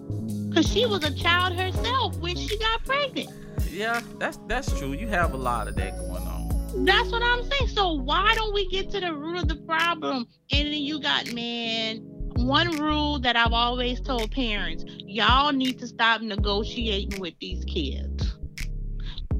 Cause 0.54 0.68
she 0.68 0.86
was 0.86 1.04
a 1.04 1.14
child 1.14 1.54
herself 1.56 2.18
when 2.18 2.36
she 2.36 2.58
got 2.58 2.84
pregnant. 2.84 3.30
Yeah, 3.70 4.02
that's 4.20 4.38
that's 4.48 4.78
true. 4.78 4.94
You 4.94 5.08
have 5.08 5.34
a 5.34 5.38
lot 5.38 5.68
of 5.68 5.76
that 5.76 5.98
going 5.98 6.28
on. 6.28 6.86
That's 6.86 7.12
what 7.12 7.22
I'm 7.24 7.44
saying. 7.50 7.70
So 7.70 7.94
why 7.94 8.34
don't 8.36 8.54
we 8.54 8.68
get 8.68 8.90
to 8.92 9.00
the 9.00 9.14
root 9.14 9.40
of 9.40 9.48
the 9.48 9.56
problem? 9.56 10.28
And 10.52 10.68
then 10.68 10.74
you 10.74 11.00
got 11.00 11.32
man, 11.34 11.98
one 12.36 12.72
rule 12.80 13.20
that 13.20 13.36
I've 13.36 13.54
always 13.54 14.02
told 14.02 14.32
parents, 14.32 14.84
y'all 14.88 15.54
need 15.54 15.80
to 15.80 15.88
stop 15.88 16.22
negotiating 16.22 17.20
with 17.20 17.34
these 17.40 17.64
kids. 17.66 18.31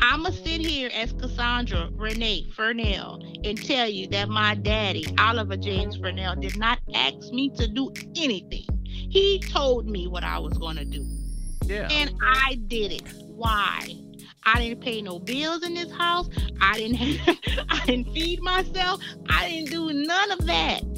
I'ma 0.02 0.32
sit 0.32 0.62
here 0.62 0.90
as 0.94 1.14
Cassandra 1.14 1.90
Renee 1.94 2.48
Fernell 2.56 3.24
and 3.48 3.64
tell 3.64 3.88
you 3.88 4.08
that 4.08 4.30
my 4.30 4.56
daddy, 4.56 5.06
Oliver 5.20 5.58
James 5.58 5.98
Fernell, 5.98 6.40
did 6.42 6.58
not 6.58 6.80
ask 6.94 7.32
me 7.32 7.50
to 7.52 7.68
do 7.68 7.92
anything. 8.16 8.66
He 8.84 9.40
told 9.40 9.88
me 9.88 10.08
what 10.08 10.24
I 10.24 10.40
was 10.40 10.58
gonna 10.58 10.86
do. 10.86 11.06
Yeah. 11.66 11.88
And 11.92 12.14
I 12.22 12.56
did 12.68 12.92
it. 12.92 13.14
Why? 13.28 13.96
I 14.44 14.60
didn't 14.60 14.82
pay 14.82 15.02
no 15.02 15.20
bills 15.20 15.64
in 15.64 15.76
this 15.76 15.92
house. 15.92 16.30
I 16.60 16.78
didn't 16.78 17.22
I 17.70 17.86
didn't 17.86 18.12
feed 18.14 18.42
myself. 18.42 19.02
I 19.30 19.50
didn't 19.50 19.70
do 19.70 19.94
none 19.94 20.32
of 20.32 20.46
that 20.48 20.91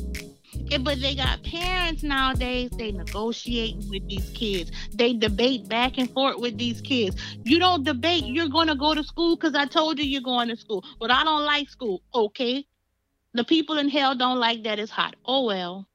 but 0.82 1.00
they 1.02 1.16
got 1.16 1.44
parents 1.44 2.04
nowadays, 2.04 2.72
they 2.72 2.92
negotiate 2.92 3.78
with 3.90 4.08
these 4.08 4.30
kids. 4.32 4.72
They 4.94 5.14
debate 5.14 5.68
back 5.68 5.98
and 5.98 6.10
forth 6.12 6.40
with 6.40 6.58
these 6.58 6.82
kids. 6.82 7.16
You 7.44 7.60
don't 7.60 7.84
debate, 7.84 8.26
you're 8.26 8.50
going 8.50 8.68
to 8.68 8.76
go 8.76 8.94
to 8.94 9.04
school 9.04 9.36
because 9.36 9.56
I 9.56 9.66
told 9.66 10.00
you 10.00 10.06
you're 10.06 10.22
going 10.22 10.50
to 10.50 10.58
school. 10.58 10.84
But 11.00 11.12
I 11.12 11.24
don't 11.24 11.46
like 11.46 11.70
school. 11.70 12.02
Okay. 12.14 12.66
The 13.34 13.44
people 13.44 13.78
in 13.78 13.90
hell 13.90 14.16
don't 14.16 14.40
like 14.40 14.64
that 14.64 14.80
it's 14.80 14.92
hot. 14.92 15.16
Oh 15.26 15.46
well. 15.46 15.88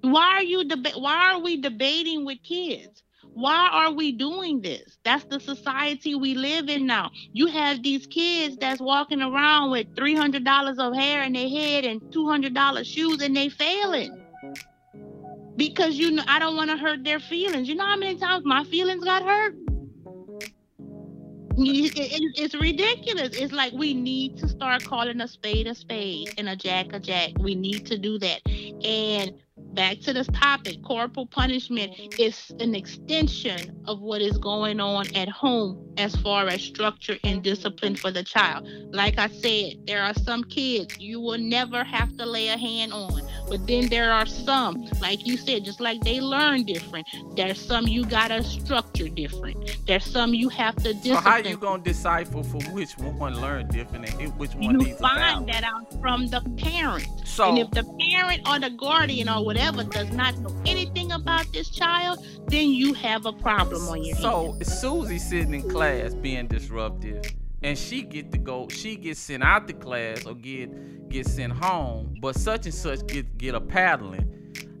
Why 0.00 0.36
are 0.36 0.42
you 0.42 0.64
deba- 0.64 1.00
why 1.00 1.32
are 1.32 1.40
we 1.40 1.60
debating 1.60 2.24
with 2.24 2.38
kids? 2.42 3.02
Why 3.34 3.68
are 3.70 3.92
we 3.92 4.12
doing 4.12 4.60
this? 4.60 4.98
That's 5.04 5.24
the 5.24 5.40
society 5.40 6.14
we 6.14 6.34
live 6.34 6.68
in 6.68 6.86
now. 6.86 7.10
You 7.32 7.46
have 7.48 7.82
these 7.82 8.06
kids 8.06 8.56
that's 8.56 8.80
walking 8.80 9.20
around 9.20 9.70
with 9.70 9.94
$300 9.94 10.78
of 10.78 10.94
hair 10.94 11.22
in 11.22 11.32
their 11.34 11.48
head 11.48 11.84
and 11.84 12.00
$200 12.00 12.84
shoes 12.86 13.20
and 13.20 13.36
they 13.36 13.48
failing. 13.48 14.22
Because 15.56 15.96
you 15.96 16.10
know 16.12 16.22
I 16.26 16.38
don't 16.38 16.56
want 16.56 16.70
to 16.70 16.76
hurt 16.76 17.04
their 17.04 17.20
feelings. 17.20 17.68
You 17.68 17.74
know 17.74 17.86
how 17.86 17.96
many 17.96 18.16
times 18.18 18.44
my 18.44 18.64
feelings 18.64 19.04
got 19.04 19.22
hurt? 19.22 19.54
it's 21.58 22.54
ridiculous. 22.54 23.34
It's 23.34 23.52
like 23.52 23.72
we 23.72 23.94
need 23.94 24.36
to 24.38 24.48
start 24.48 24.84
calling 24.84 25.18
a 25.22 25.28
spade 25.28 25.66
a 25.66 25.74
spade 25.74 26.34
and 26.36 26.50
a 26.50 26.56
jack 26.56 26.92
a 26.92 27.00
jack. 27.00 27.30
We 27.38 27.54
need 27.54 27.86
to 27.86 27.96
do 27.96 28.18
that. 28.18 28.42
And 28.84 29.32
back 29.76 30.00
to 30.00 30.12
this 30.12 30.26
topic 30.28 30.82
corporal 30.82 31.26
punishment 31.26 31.92
mm-hmm. 31.92 32.20
is 32.20 32.50
an 32.60 32.74
extension 32.74 33.78
of 33.86 34.00
what 34.00 34.22
is 34.22 34.38
going 34.38 34.80
on 34.80 35.06
at 35.14 35.28
home 35.28 35.94
as 35.98 36.16
far 36.16 36.48
as 36.48 36.62
structure 36.62 37.16
and 37.24 37.42
discipline 37.42 37.94
for 37.94 38.10
the 38.10 38.24
child. 38.24 38.66
Like 38.92 39.18
i 39.18 39.28
said 39.28 39.74
there 39.86 40.02
are 40.02 40.14
some 40.14 40.42
kids 40.44 40.98
you 40.98 41.20
will 41.20 41.38
never 41.38 41.84
have 41.84 42.16
to 42.16 42.26
lay 42.26 42.48
a 42.48 42.56
hand 42.56 42.92
on 42.92 43.20
but 43.48 43.66
then 43.66 43.88
there 43.88 44.12
are 44.12 44.26
some 44.26 44.88
like 45.00 45.26
you 45.26 45.36
said 45.36 45.64
just 45.64 45.80
like 45.80 46.00
they 46.00 46.20
learn 46.20 46.64
different 46.64 47.06
there's 47.36 47.60
some 47.60 47.86
you 47.86 48.04
gotta 48.04 48.42
structure 48.42 49.08
different. 49.08 49.76
There's 49.86 50.04
some 50.04 50.34
you 50.34 50.48
have 50.50 50.76
to 50.76 50.94
discipline. 50.94 51.16
so 51.16 51.20
how 51.20 51.30
are 51.32 51.40
you 51.40 51.56
gonna 51.56 51.82
decipher 51.82 52.42
for 52.42 52.60
which 52.72 52.92
one 52.98 53.40
learn 53.40 53.68
different 53.68 54.12
and 54.20 54.36
which 54.38 54.54
one 54.54 54.62
you 54.62 54.72
needs 54.78 54.98
find 54.98 55.48
that 55.48 55.64
out 55.64 56.00
from 56.00 56.28
the 56.28 56.40
parent. 56.56 57.06
So 57.24 57.48
and 57.48 57.58
if 57.58 57.70
the 57.70 57.84
parent 58.10 58.48
or 58.48 58.58
the 58.58 58.70
guardian 58.70 59.28
or 59.28 59.44
whatever 59.44 59.65
whoever 59.66 59.88
does 59.88 60.10
not 60.12 60.36
know 60.38 60.54
anything 60.66 61.12
about 61.12 61.50
this 61.52 61.68
child, 61.68 62.24
then 62.48 62.70
you 62.70 62.94
have 62.94 63.26
a 63.26 63.32
problem 63.32 63.88
on 63.88 64.04
your 64.04 64.16
so, 64.16 64.52
hands. 64.52 64.80
So 64.80 65.02
Susie 65.02 65.18
sitting 65.18 65.54
in 65.54 65.68
class 65.68 66.14
being 66.14 66.46
disruptive, 66.46 67.24
and 67.62 67.76
she 67.76 68.02
get 68.02 68.30
to 68.32 68.38
go, 68.38 68.68
she 68.68 68.96
gets 68.96 69.18
sent 69.18 69.42
out 69.42 69.66
the 69.66 69.72
class 69.72 70.24
or 70.24 70.34
get 70.34 71.08
get 71.08 71.26
sent 71.26 71.52
home, 71.52 72.14
but 72.20 72.36
such 72.36 72.66
and 72.66 72.74
such 72.74 73.06
get 73.06 73.38
get 73.38 73.54
a 73.54 73.60
paddling. 73.60 74.32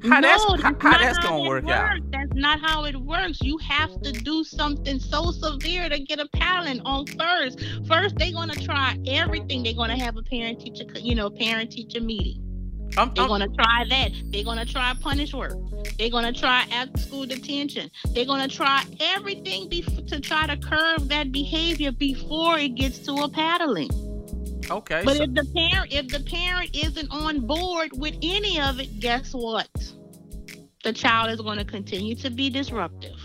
How 0.02 0.20
no, 0.20 0.28
that's, 0.28 0.62
how, 0.62 0.74
how 0.78 0.98
that's 0.98 1.18
gonna 1.18 1.48
work 1.48 1.64
works. 1.64 1.72
out? 1.72 1.98
That's 2.12 2.34
not 2.34 2.60
how 2.60 2.84
it 2.84 2.94
works. 2.94 3.40
You 3.40 3.58
have 3.58 4.00
to 4.02 4.12
do 4.12 4.44
something 4.44 5.00
so 5.00 5.32
severe 5.32 5.88
to 5.88 5.98
get 5.98 6.20
a 6.20 6.28
paddling 6.28 6.80
on 6.82 7.06
first. 7.06 7.64
First, 7.88 8.16
they're 8.16 8.32
gonna 8.32 8.54
try 8.54 8.98
everything. 9.08 9.64
They're 9.64 9.74
gonna 9.74 9.98
have 9.98 10.16
a 10.16 10.22
parent 10.22 10.60
teacher, 10.60 10.84
you 10.96 11.14
know, 11.14 11.30
parent 11.30 11.72
teacher 11.72 12.00
meeting 12.00 12.45
I'm, 12.96 13.12
They're 13.14 13.24
I'm, 13.24 13.28
gonna 13.28 13.48
try 13.48 13.84
that. 13.90 14.12
They're 14.30 14.44
gonna 14.44 14.64
try 14.64 14.94
punish 15.00 15.34
work. 15.34 15.56
They're 15.98 16.10
gonna 16.10 16.32
try 16.32 16.64
after 16.72 17.00
school 17.00 17.26
detention. 17.26 17.90
They're 18.12 18.24
gonna 18.24 18.48
try 18.48 18.84
everything 19.00 19.68
be- 19.68 19.82
to 19.82 20.20
try 20.20 20.46
to 20.46 20.56
curb 20.56 21.08
that 21.08 21.32
behavior 21.32 21.92
before 21.92 22.58
it 22.58 22.74
gets 22.74 22.98
to 23.00 23.12
a 23.14 23.28
paddling. 23.28 23.90
Okay. 24.70 25.02
But 25.04 25.18
so- 25.18 25.24
if 25.24 25.34
the 25.34 25.44
parent 25.54 25.92
if 25.92 26.08
the 26.08 26.20
parent 26.20 26.76
isn't 26.76 27.08
on 27.10 27.46
board 27.46 27.90
with 27.94 28.16
any 28.22 28.60
of 28.60 28.80
it, 28.80 29.00
guess 29.00 29.32
what? 29.32 29.68
The 30.84 30.92
child 30.92 31.30
is 31.30 31.40
going 31.40 31.58
to 31.58 31.64
continue 31.64 32.14
to 32.16 32.30
be 32.30 32.48
disruptive. 32.48 33.18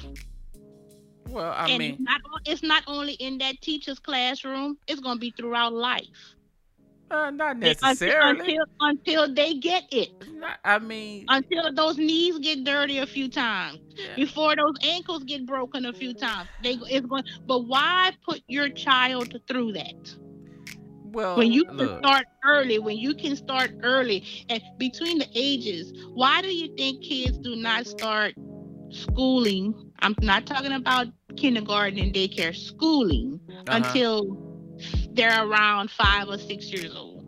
Well, 1.29 1.53
I 1.53 1.67
and 1.69 1.79
mean, 1.79 1.91
it's 1.93 2.01
not, 2.01 2.21
it's 2.45 2.63
not 2.63 2.83
only 2.87 3.13
in 3.13 3.37
that 3.37 3.61
teacher's 3.61 3.99
classroom; 3.99 4.77
it's 4.87 4.99
going 4.99 5.17
to 5.17 5.19
be 5.19 5.31
throughout 5.31 5.71
life. 5.71 6.35
Uh, 7.11 7.29
not 7.29 7.57
necessarily. 7.57 8.55
Until, 8.55 8.65
until 8.79 9.33
they 9.33 9.55
get 9.55 9.83
it. 9.91 10.11
I 10.63 10.79
mean, 10.79 11.25
until 11.27 11.73
those 11.73 11.97
knees 11.97 12.39
get 12.39 12.63
dirty 12.63 12.99
a 12.99 13.05
few 13.05 13.27
times, 13.27 13.79
yeah. 13.95 14.15
before 14.15 14.55
those 14.55 14.75
ankles 14.81 15.25
get 15.25 15.45
broken 15.45 15.85
a 15.85 15.93
few 15.93 16.13
times, 16.13 16.47
they 16.63 16.77
it's 16.89 17.05
going. 17.05 17.23
But 17.45 17.67
why 17.67 18.11
put 18.25 18.41
your 18.47 18.69
child 18.69 19.37
through 19.47 19.73
that? 19.73 20.15
Well, 21.03 21.37
when 21.37 21.51
you 21.51 21.65
can 21.65 21.75
look. 21.75 21.99
start 21.99 22.25
early, 22.45 22.79
when 22.79 22.97
you 22.97 23.13
can 23.13 23.35
start 23.35 23.71
early, 23.83 24.23
and 24.47 24.61
between 24.77 25.19
the 25.19 25.27
ages, 25.35 25.91
why 26.13 26.41
do 26.41 26.47
you 26.47 26.73
think 26.77 27.03
kids 27.03 27.37
do 27.37 27.57
not 27.57 27.87
start 27.87 28.35
schooling? 28.89 29.91
I'm 29.99 30.15
not 30.21 30.45
talking 30.45 30.71
about 30.71 31.07
kindergarten 31.35 31.99
and 31.99 32.13
daycare 32.13 32.55
schooling 32.55 33.41
uh-huh. 33.49 33.63
until 33.67 34.50
they're 35.13 35.45
around 35.45 35.91
five 35.91 36.27
or 36.27 36.37
six 36.37 36.71
years 36.71 36.95
old. 36.95 37.25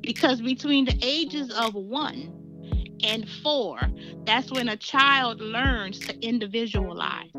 Because 0.00 0.40
between 0.40 0.84
the 0.84 0.98
ages 1.02 1.50
of 1.50 1.74
one 1.74 2.32
and 3.02 3.28
four, 3.42 3.80
that's 4.24 4.50
when 4.50 4.68
a 4.68 4.76
child 4.76 5.40
learns 5.40 5.98
to 6.00 6.18
individualize. 6.20 7.30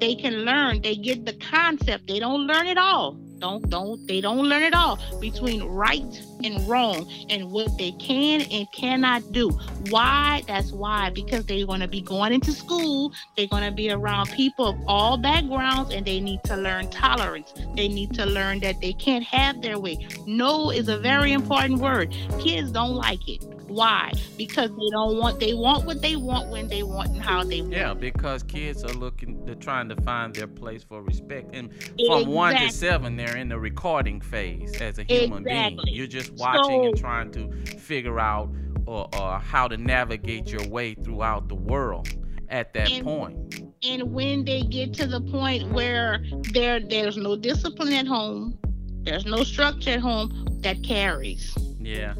They 0.00 0.14
can 0.14 0.44
learn, 0.44 0.82
they 0.82 0.96
get 0.96 1.24
the 1.24 1.34
concept, 1.34 2.06
they 2.06 2.18
don't 2.18 2.46
learn 2.46 2.66
it 2.66 2.78
all. 2.78 3.18
Don't 3.38 3.68
don't 3.70 4.06
they 4.06 4.20
don't 4.20 4.48
learn 4.48 4.62
it 4.62 4.74
all 4.74 4.98
between 5.20 5.62
right 5.64 6.22
and 6.42 6.68
wrong 6.68 7.10
and 7.30 7.50
what 7.50 7.76
they 7.78 7.92
can 7.92 8.42
and 8.42 8.70
cannot 8.72 9.32
do. 9.32 9.50
Why? 9.90 10.42
That's 10.46 10.72
why 10.72 11.10
because 11.10 11.46
they're 11.46 11.66
going 11.66 11.80
to 11.80 11.88
be 11.88 12.00
going 12.00 12.32
into 12.32 12.52
school, 12.52 13.12
they're 13.36 13.46
going 13.46 13.64
to 13.64 13.72
be 13.72 13.90
around 13.90 14.30
people 14.30 14.68
of 14.68 14.76
all 14.86 15.16
backgrounds 15.16 15.92
and 15.92 16.04
they 16.06 16.20
need 16.20 16.42
to 16.44 16.56
learn 16.56 16.90
tolerance. 16.90 17.52
They 17.74 17.88
need 17.88 18.14
to 18.14 18.26
learn 18.26 18.60
that 18.60 18.80
they 18.80 18.92
can't 18.92 19.24
have 19.24 19.62
their 19.62 19.78
way. 19.78 20.06
No 20.26 20.70
is 20.70 20.88
a 20.88 20.98
very 20.98 21.32
important 21.32 21.80
word. 21.80 22.14
Kids 22.40 22.72
don't 22.72 22.94
like 22.94 23.28
it 23.28 23.57
Why? 23.68 24.12
Because 24.36 24.70
they 24.70 24.90
don't 24.90 25.18
want 25.18 25.40
they 25.40 25.52
want 25.52 25.84
what 25.84 26.00
they 26.00 26.16
want 26.16 26.48
when 26.48 26.68
they 26.68 26.82
want 26.82 27.10
and 27.10 27.22
how 27.22 27.44
they 27.44 27.60
want. 27.60 27.72
Yeah, 27.72 27.94
because 27.94 28.42
kids 28.42 28.82
are 28.82 28.92
looking 28.92 29.44
they're 29.44 29.54
trying 29.54 29.88
to 29.90 29.96
find 30.02 30.34
their 30.34 30.46
place 30.46 30.82
for 30.82 31.02
respect. 31.02 31.54
And 31.54 31.70
from 31.70 31.90
exactly. 31.98 32.24
one 32.26 32.56
to 32.56 32.70
seven 32.70 33.16
they're 33.16 33.36
in 33.36 33.50
the 33.50 33.58
recording 33.58 34.20
phase 34.20 34.80
as 34.80 34.98
a 34.98 35.04
human 35.04 35.46
exactly. 35.46 35.84
being. 35.84 35.96
You're 35.96 36.06
just 36.06 36.32
watching 36.32 36.82
so, 36.82 36.86
and 36.86 36.98
trying 36.98 37.30
to 37.32 37.50
figure 37.78 38.18
out 38.18 38.50
or, 38.86 39.08
or 39.14 39.38
how 39.38 39.68
to 39.68 39.76
navigate 39.76 40.50
your 40.50 40.66
way 40.68 40.94
throughout 40.94 41.48
the 41.48 41.54
world 41.54 42.08
at 42.48 42.72
that 42.72 42.90
and, 42.90 43.04
point. 43.04 43.60
And 43.82 44.14
when 44.14 44.46
they 44.46 44.62
get 44.62 44.94
to 44.94 45.06
the 45.06 45.20
point 45.20 45.70
where 45.72 46.24
there 46.52 46.80
there's 46.80 47.18
no 47.18 47.36
discipline 47.36 47.92
at 47.92 48.06
home, 48.06 48.58
there's 49.02 49.26
no 49.26 49.44
structure 49.44 49.90
at 49.90 50.00
home, 50.00 50.46
that 50.62 50.82
carries. 50.82 51.54
Yeah 51.78 52.14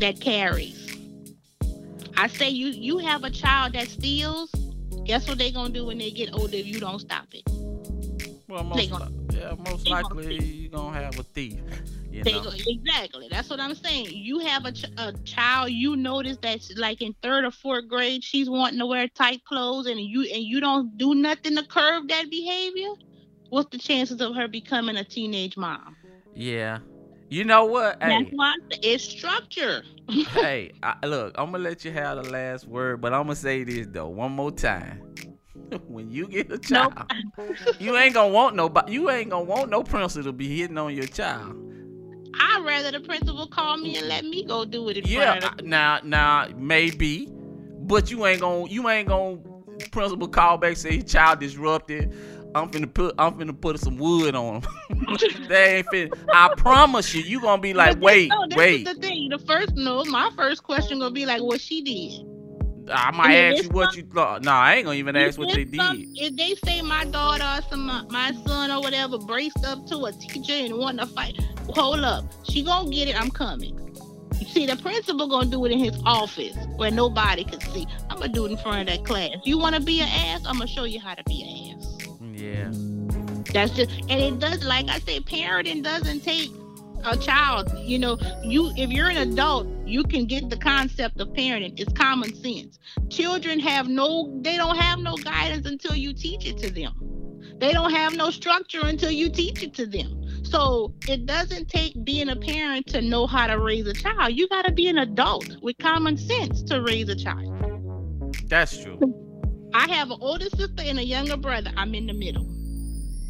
that 0.00 0.20
carries. 0.20 0.96
I 2.16 2.26
say 2.26 2.48
you 2.50 2.68
you 2.68 2.98
have 2.98 3.24
a 3.24 3.30
child 3.30 3.74
that 3.74 3.88
steals. 3.88 4.50
Guess 5.04 5.28
what 5.28 5.38
they're 5.38 5.52
gonna 5.52 5.72
do 5.72 5.86
when 5.86 5.98
they 5.98 6.10
get 6.10 6.30
older 6.32 6.56
if 6.56 6.66
you 6.66 6.80
don't 6.80 6.98
stop 6.98 7.26
it? 7.32 7.42
Well, 8.48 8.64
most 8.64 8.90
gonna, 8.90 9.10
yeah, 9.32 9.54
most 9.58 9.88
likely 9.88 10.24
gonna 10.24 10.44
you're 10.44 10.70
gonna 10.70 10.98
have 10.98 11.18
a 11.18 11.22
thief. 11.22 11.60
You 12.12 12.24
know? 12.24 12.42
Go, 12.42 12.50
exactly. 12.66 13.28
That's 13.30 13.48
what 13.48 13.60
I'm 13.60 13.74
saying. 13.74 14.08
You 14.10 14.40
have 14.40 14.64
a, 14.64 14.72
ch- 14.72 14.90
a 14.96 15.12
child. 15.24 15.70
You 15.70 15.94
notice 15.94 16.38
that 16.42 16.60
like 16.76 17.02
in 17.02 17.14
third 17.22 17.44
or 17.44 17.52
fourth 17.52 17.86
grade, 17.88 18.24
she's 18.24 18.50
wanting 18.50 18.80
to 18.80 18.86
wear 18.86 19.06
tight 19.06 19.44
clothes, 19.44 19.86
and 19.86 20.00
you 20.00 20.22
and 20.22 20.42
you 20.42 20.60
don't 20.60 20.98
do 20.98 21.14
nothing 21.14 21.54
to 21.54 21.64
curb 21.64 22.08
that 22.08 22.28
behavior. 22.28 22.88
What's 23.50 23.70
the 23.70 23.78
chances 23.78 24.20
of 24.20 24.34
her 24.34 24.48
becoming 24.48 24.96
a 24.96 25.04
teenage 25.04 25.56
mom? 25.56 25.96
Yeah, 26.34 26.80
you 27.30 27.44
know 27.44 27.64
what? 27.64 28.00
That's 28.00 28.28
why 28.32 28.54
it's 28.82 29.04
structure. 29.04 29.84
hey, 30.08 30.72
I, 30.82 31.06
look, 31.06 31.34
I'm 31.38 31.52
gonna 31.52 31.62
let 31.62 31.84
you 31.84 31.92
have 31.92 32.22
the 32.22 32.30
last 32.30 32.66
word, 32.66 33.00
but 33.00 33.14
I'm 33.14 33.22
gonna 33.22 33.36
say 33.36 33.62
this 33.62 33.86
though 33.88 34.08
one 34.08 34.32
more 34.32 34.50
time. 34.50 35.14
when 35.86 36.10
you 36.10 36.26
get 36.26 36.50
a 36.50 36.58
child, 36.58 36.92
nope. 37.38 37.56
you 37.78 37.96
ain't 37.96 38.14
gonna 38.14 38.32
want 38.32 38.56
nobody. 38.56 38.94
You 38.94 39.10
ain't 39.10 39.30
gonna 39.30 39.44
want 39.44 39.70
no 39.70 39.84
principal 39.84 40.24
to 40.24 40.32
be 40.32 40.58
hitting 40.58 40.76
on 40.76 40.92
your 40.92 41.06
child. 41.06 41.56
I'd 42.34 42.64
rather 42.66 42.90
the 42.90 43.00
principal 43.00 43.46
call 43.46 43.76
me 43.76 43.96
and 43.96 44.08
let 44.08 44.24
me 44.24 44.44
go 44.44 44.64
do 44.64 44.88
it. 44.88 44.96
In 44.96 45.06
yeah, 45.06 45.50
now, 45.62 46.00
now 46.02 46.48
maybe, 46.56 47.28
but 47.30 48.10
you 48.10 48.26
ain't 48.26 48.40
gonna, 48.40 48.68
you 48.68 48.88
ain't 48.88 49.06
gonna 49.06 49.38
principal 49.92 50.26
call 50.26 50.58
back 50.58 50.76
say 50.76 51.00
child 51.00 51.38
disrupted 51.38 52.12
I'm 52.54 52.68
finna 52.70 52.92
put 52.92 53.14
I'm 53.18 53.34
finna 53.34 53.58
put 53.58 53.78
some 53.78 53.96
wood 53.96 54.34
on 54.34 54.60
them. 54.60 55.16
they 55.48 55.76
ain't 55.76 55.86
finna. 55.86 56.18
I 56.32 56.52
promise 56.56 57.14
you, 57.14 57.22
you 57.22 57.40
gonna 57.40 57.62
be 57.62 57.74
like, 57.74 58.00
wait, 58.00 58.28
no, 58.28 58.46
wait. 58.56 58.84
the 58.84 58.94
thing. 58.94 59.28
The 59.28 59.38
first 59.38 59.74
no, 59.76 60.04
my 60.04 60.30
first 60.36 60.62
question 60.64 60.98
gonna 60.98 61.12
be 61.12 61.26
like, 61.26 61.42
what 61.42 61.60
she 61.60 61.82
did. 61.82 62.26
I 62.92 63.12
might 63.12 63.36
ask 63.36 63.62
you 63.62 63.70
what 63.70 63.94
you 63.94 64.02
thought. 64.02 64.42
No, 64.42 64.50
I 64.50 64.74
ain't 64.74 64.84
gonna 64.84 64.98
even 64.98 65.14
ask 65.14 65.38
what 65.38 65.54
they 65.54 65.64
did. 65.64 66.08
If 66.16 66.36
they 66.36 66.54
say 66.64 66.82
my 66.82 67.04
daughter 67.04 67.44
or 67.44 67.62
some 67.70 67.88
uh, 67.88 68.04
my 68.10 68.32
son 68.46 68.70
or 68.70 68.80
whatever 68.80 69.18
braced 69.18 69.64
up 69.64 69.86
to 69.86 70.06
a 70.06 70.12
teacher 70.12 70.52
and 70.52 70.76
want 70.76 70.98
to 70.98 71.06
fight, 71.06 71.38
hold 71.68 72.00
up. 72.00 72.24
She 72.44 72.64
gonna 72.64 72.90
get 72.90 73.08
it. 73.08 73.20
I'm 73.20 73.30
coming. 73.30 73.76
See, 74.48 74.66
the 74.66 74.76
principal 74.76 75.28
gonna 75.28 75.50
do 75.50 75.64
it 75.66 75.72
in 75.72 75.78
his 75.78 75.96
office 76.04 76.56
where 76.76 76.90
nobody 76.90 77.44
can 77.44 77.60
see. 77.60 77.86
I'm 78.08 78.18
gonna 78.18 78.32
do 78.32 78.46
it 78.46 78.52
in 78.52 78.58
front 78.58 78.88
of 78.88 78.96
that 78.96 79.04
class. 79.04 79.30
You 79.44 79.58
want 79.58 79.76
to 79.76 79.80
be 79.80 80.00
an 80.00 80.08
ass? 80.08 80.42
I'm 80.46 80.54
gonna 80.54 80.66
show 80.66 80.84
you 80.84 80.98
how 80.98 81.14
to 81.14 81.22
be 81.24 81.42
an 81.42 81.48
ass. 81.48 81.69
Yeah. 82.40 82.70
That's 83.52 83.72
just 83.72 83.90
and 84.08 84.20
it 84.20 84.38
does 84.38 84.64
like 84.64 84.88
I 84.88 84.98
said, 85.00 85.26
parenting 85.26 85.82
doesn't 85.82 86.20
take 86.20 86.50
a 87.04 87.16
child. 87.16 87.70
You 87.78 87.98
know, 87.98 88.18
you 88.42 88.72
if 88.76 88.90
you're 88.90 89.08
an 89.08 89.16
adult, 89.16 89.66
you 89.84 90.04
can 90.04 90.26
get 90.26 90.48
the 90.48 90.56
concept 90.56 91.20
of 91.20 91.28
parenting. 91.28 91.78
It's 91.78 91.92
common 91.92 92.34
sense. 92.34 92.78
Children 93.08 93.60
have 93.60 93.88
no 93.88 94.38
they 94.42 94.56
don't 94.56 94.76
have 94.76 95.00
no 95.00 95.16
guidance 95.16 95.66
until 95.66 95.94
you 95.94 96.12
teach 96.12 96.46
it 96.46 96.58
to 96.58 96.70
them. 96.70 96.94
They 97.58 97.72
don't 97.72 97.92
have 97.92 98.16
no 98.16 98.30
structure 98.30 98.80
until 98.84 99.10
you 99.10 99.30
teach 99.30 99.62
it 99.62 99.74
to 99.74 99.86
them. 99.86 100.44
So 100.44 100.94
it 101.06 101.26
doesn't 101.26 101.68
take 101.68 102.02
being 102.04 102.30
a 102.30 102.36
parent 102.36 102.86
to 102.88 103.02
know 103.02 103.26
how 103.26 103.46
to 103.46 103.58
raise 103.58 103.86
a 103.86 103.92
child. 103.92 104.32
You 104.32 104.48
got 104.48 104.64
to 104.64 104.72
be 104.72 104.88
an 104.88 104.98
adult 104.98 105.60
with 105.60 105.76
common 105.78 106.16
sense 106.16 106.62
to 106.64 106.80
raise 106.80 107.08
a 107.10 107.16
child. 107.16 107.54
That's 108.48 108.82
true. 108.82 108.98
I 109.72 109.90
have 109.92 110.10
an 110.10 110.18
older 110.20 110.48
sister 110.50 110.82
and 110.82 110.98
a 110.98 111.04
younger 111.04 111.36
brother. 111.36 111.70
I'm 111.76 111.94
in 111.94 112.06
the 112.06 112.12
middle, 112.12 112.46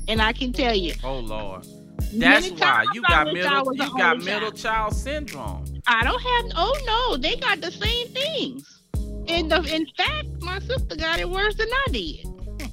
and 0.09 0.23
I 0.23 0.33
can 0.33 0.53
tell 0.53 0.75
you. 0.75 0.95
Oh 1.05 1.19
Lord, 1.19 1.67
that's 2.15 2.51
why 2.51 2.87
you 2.95 3.03
got 3.03 3.33
middle. 3.33 3.75
You 3.75 3.97
got 3.97 4.19
middle 4.19 4.51
child. 4.51 4.93
child 4.93 4.97
syndrome. 4.97 5.65
I 5.87 6.03
don't 6.05 6.21
have. 6.21 6.53
Oh 6.57 6.79
no, 6.87 7.17
they 7.17 7.37
got 7.37 7.61
the 7.61 7.71
same 7.71 8.09
things. 8.09 8.81
And 9.29 9.51
the, 9.51 9.63
in 9.63 9.87
fact, 9.97 10.29
my 10.41 10.59
sister 10.61 10.97
got 10.97 11.21
it 11.21 11.29
worse 11.29 11.55
than 11.55 11.69
I 11.69 11.87
did. 11.93 12.27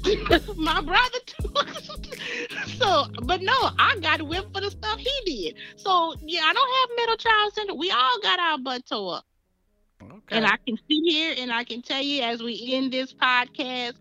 my 0.56 0.80
brother 0.80 1.18
too. 1.26 1.48
so, 2.78 3.06
but 3.22 3.42
no, 3.42 3.70
I 3.78 3.98
got 4.00 4.22
whipped 4.22 4.54
for 4.54 4.60
the 4.60 4.70
stuff 4.70 4.98
he 4.98 5.10
did. 5.26 5.54
So 5.76 6.14
yeah, 6.24 6.42
I 6.44 6.52
don't 6.52 6.70
have 6.80 6.96
middle 6.96 7.16
child 7.16 7.52
syndrome. 7.54 7.78
We 7.78 7.90
all 7.90 8.20
got 8.22 8.38
our 8.38 8.58
butt 8.58 8.86
tore 8.86 9.16
up. 9.16 9.24
Okay. 10.02 10.36
And 10.36 10.46
I 10.46 10.56
can 10.66 10.76
sit 10.76 11.02
here 11.04 11.34
and 11.38 11.52
I 11.52 11.64
can 11.64 11.82
tell 11.82 12.02
you 12.02 12.22
as 12.22 12.42
we 12.42 12.72
end 12.72 12.92
this 12.92 13.12
podcast, 13.12 13.94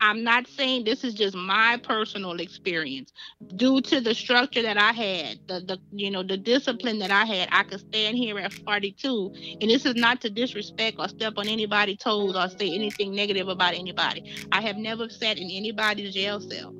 I'm 0.00 0.24
not 0.24 0.46
saying 0.48 0.84
this 0.84 1.04
is 1.04 1.14
just 1.14 1.36
my 1.36 1.78
personal 1.82 2.40
experience. 2.40 3.12
Due 3.56 3.80
to 3.82 4.00
the 4.00 4.14
structure 4.14 4.62
that 4.62 4.76
I 4.76 4.92
had, 4.92 5.38
the 5.46 5.60
the 5.60 5.78
you 5.92 6.10
know 6.10 6.22
the 6.22 6.36
discipline 6.36 6.98
that 6.98 7.10
I 7.10 7.24
had, 7.24 7.48
I 7.52 7.62
could 7.62 7.80
stand 7.80 8.16
here 8.16 8.38
at 8.38 8.52
42, 8.52 9.58
and 9.60 9.70
this 9.70 9.86
is 9.86 9.94
not 9.94 10.20
to 10.22 10.30
disrespect 10.30 10.96
or 10.98 11.08
step 11.08 11.34
on 11.36 11.48
anybody's 11.48 11.98
toes 11.98 12.36
or 12.36 12.48
say 12.48 12.74
anything 12.74 13.14
negative 13.14 13.48
about 13.48 13.74
anybody. 13.74 14.30
I 14.52 14.60
have 14.60 14.76
never 14.76 15.08
sat 15.08 15.38
in 15.38 15.50
anybody's 15.50 16.12
jail 16.12 16.40
cell. 16.40 16.74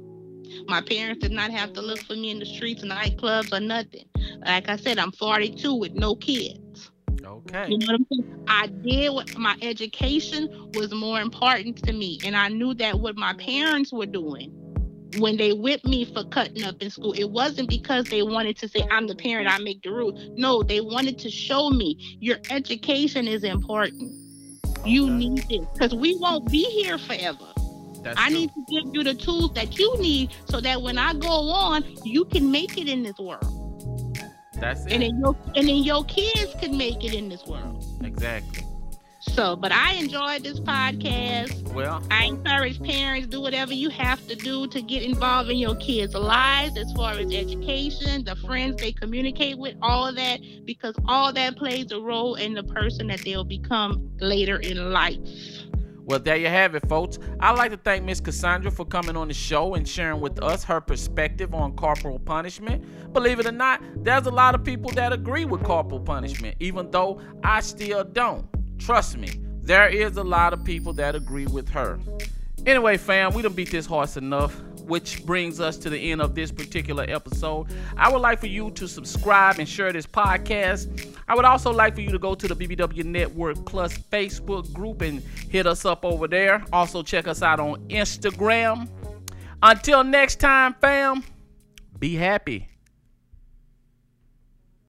My 0.66 0.82
parents 0.82 1.22
did 1.22 1.32
not 1.32 1.50
have 1.50 1.72
to 1.74 1.80
look 1.80 2.00
for 2.00 2.14
me 2.14 2.30
in 2.30 2.38
the 2.38 2.46
streets, 2.46 2.84
nightclubs, 2.84 3.52
or 3.52 3.60
nothing. 3.60 4.06
Like 4.44 4.68
I 4.68 4.76
said, 4.76 4.98
I'm 4.98 5.12
42 5.12 5.74
with 5.74 5.92
no 5.92 6.14
kids. 6.14 6.63
Okay. 7.48 7.70
You 7.70 7.78
know 7.78 7.86
what 7.86 8.00
I'm 8.00 8.06
saying? 8.10 8.44
I 8.48 8.66
did 8.66 9.12
what 9.12 9.36
my 9.36 9.56
education 9.62 10.70
was 10.74 10.92
more 10.92 11.20
important 11.20 11.82
to 11.84 11.92
me. 11.92 12.18
And 12.24 12.36
I 12.36 12.48
knew 12.48 12.74
that 12.74 12.98
what 12.98 13.16
my 13.16 13.34
parents 13.34 13.92
were 13.92 14.06
doing 14.06 14.52
when 15.18 15.36
they 15.36 15.52
whipped 15.52 15.86
me 15.86 16.04
for 16.04 16.24
cutting 16.24 16.64
up 16.64 16.82
in 16.82 16.90
school, 16.90 17.12
it 17.12 17.30
wasn't 17.30 17.68
because 17.68 18.06
they 18.06 18.22
wanted 18.22 18.56
to 18.58 18.68
say, 18.68 18.86
I'm 18.90 19.06
the 19.06 19.14
parent, 19.14 19.48
I 19.48 19.58
make 19.58 19.82
the 19.82 19.90
rules. 19.90 20.20
No, 20.36 20.62
they 20.62 20.80
wanted 20.80 21.18
to 21.20 21.30
show 21.30 21.70
me 21.70 22.18
your 22.20 22.38
education 22.50 23.28
is 23.28 23.44
important. 23.44 24.12
You 24.84 25.08
need 25.08 25.44
it 25.50 25.66
because 25.72 25.94
we 25.94 26.16
won't 26.16 26.50
be 26.50 26.64
here 26.64 26.98
forever. 26.98 27.46
That's 28.02 28.20
I 28.20 28.28
true. 28.28 28.38
need 28.38 28.50
to 28.50 28.64
give 28.70 28.94
you 28.94 29.02
the 29.02 29.14
tools 29.14 29.54
that 29.54 29.78
you 29.78 29.96
need 29.98 30.30
so 30.46 30.60
that 30.60 30.82
when 30.82 30.98
I 30.98 31.14
go 31.14 31.48
on, 31.50 31.84
you 32.04 32.26
can 32.26 32.50
make 32.50 32.76
it 32.76 32.88
in 32.88 33.02
this 33.02 33.18
world. 33.18 33.46
That's 34.54 34.86
it. 34.86 34.92
And 34.92 35.02
then 35.02 35.18
your 35.18 35.36
and 35.54 35.68
then 35.68 35.82
your 35.82 36.04
kids 36.04 36.54
can 36.60 36.76
make 36.76 37.04
it 37.04 37.14
in 37.14 37.28
this 37.28 37.44
world. 37.46 37.84
Exactly. 38.02 38.64
So, 39.32 39.56
but 39.56 39.72
I 39.72 39.94
enjoyed 39.94 40.42
this 40.42 40.60
podcast. 40.60 41.72
Well, 41.72 42.02
I 42.10 42.24
encourage 42.24 42.80
parents 42.82 43.28
do 43.28 43.40
whatever 43.40 43.72
you 43.72 43.88
have 43.88 44.24
to 44.28 44.36
do 44.36 44.66
to 44.68 44.82
get 44.82 45.02
involved 45.02 45.50
in 45.50 45.56
your 45.56 45.76
kids' 45.76 46.14
lives 46.14 46.76
as 46.76 46.92
far 46.92 47.14
as 47.14 47.32
education, 47.32 48.24
the 48.24 48.36
friends 48.36 48.80
they 48.80 48.92
communicate 48.92 49.58
with, 49.58 49.76
all 49.80 50.06
of 50.06 50.16
that, 50.16 50.40
because 50.66 50.94
all 51.08 51.32
that 51.32 51.56
plays 51.56 51.90
a 51.90 51.98
role 51.98 52.34
in 52.34 52.52
the 52.52 52.64
person 52.64 53.06
that 53.06 53.20
they'll 53.22 53.44
become 53.44 54.10
later 54.20 54.58
in 54.58 54.92
life. 54.92 55.18
Well, 56.06 56.18
there 56.18 56.36
you 56.36 56.48
have 56.48 56.74
it, 56.74 56.86
folks. 56.86 57.18
I'd 57.40 57.56
like 57.56 57.70
to 57.70 57.78
thank 57.78 58.04
Miss 58.04 58.20
Cassandra 58.20 58.70
for 58.70 58.84
coming 58.84 59.16
on 59.16 59.28
the 59.28 59.34
show 59.34 59.74
and 59.74 59.88
sharing 59.88 60.20
with 60.20 60.42
us 60.42 60.62
her 60.64 60.80
perspective 60.80 61.54
on 61.54 61.74
corporal 61.76 62.18
punishment. 62.18 62.84
Believe 63.14 63.40
it 63.40 63.46
or 63.46 63.52
not, 63.52 63.82
there's 63.96 64.26
a 64.26 64.30
lot 64.30 64.54
of 64.54 64.62
people 64.62 64.90
that 64.92 65.14
agree 65.14 65.46
with 65.46 65.62
corporal 65.62 66.00
punishment, 66.00 66.56
even 66.60 66.90
though 66.90 67.20
I 67.42 67.60
still 67.60 68.04
don't. 68.04 68.46
Trust 68.78 69.16
me, 69.16 69.30
there 69.62 69.88
is 69.88 70.18
a 70.18 70.24
lot 70.24 70.52
of 70.52 70.62
people 70.62 70.92
that 70.94 71.14
agree 71.14 71.46
with 71.46 71.70
her. 71.70 71.98
Anyway, 72.66 72.98
fam, 72.98 73.32
we 73.32 73.40
done 73.40 73.54
beat 73.54 73.70
this 73.70 73.86
horse 73.86 74.18
enough 74.18 74.60
which 74.86 75.24
brings 75.24 75.60
us 75.60 75.76
to 75.78 75.90
the 75.90 76.12
end 76.12 76.20
of 76.20 76.34
this 76.34 76.52
particular 76.52 77.04
episode. 77.08 77.66
I 77.96 78.12
would 78.12 78.20
like 78.20 78.40
for 78.40 78.46
you 78.46 78.70
to 78.72 78.86
subscribe 78.86 79.58
and 79.58 79.68
share 79.68 79.92
this 79.92 80.06
podcast. 80.06 81.14
I 81.28 81.34
would 81.34 81.44
also 81.44 81.72
like 81.72 81.94
for 81.94 82.00
you 82.00 82.10
to 82.10 82.18
go 82.18 82.34
to 82.34 82.48
the 82.48 82.54
BBW 82.54 83.04
Network 83.04 83.64
Plus 83.64 83.96
Facebook 83.96 84.72
group 84.72 85.02
and 85.02 85.22
hit 85.48 85.66
us 85.66 85.84
up 85.84 86.04
over 86.04 86.28
there. 86.28 86.62
Also, 86.72 87.02
check 87.02 87.26
us 87.26 87.42
out 87.42 87.60
on 87.60 87.86
Instagram. 87.88 88.88
Until 89.62 90.04
next 90.04 90.40
time, 90.40 90.74
fam, 90.80 91.24
be 91.98 92.14
happy. 92.14 92.73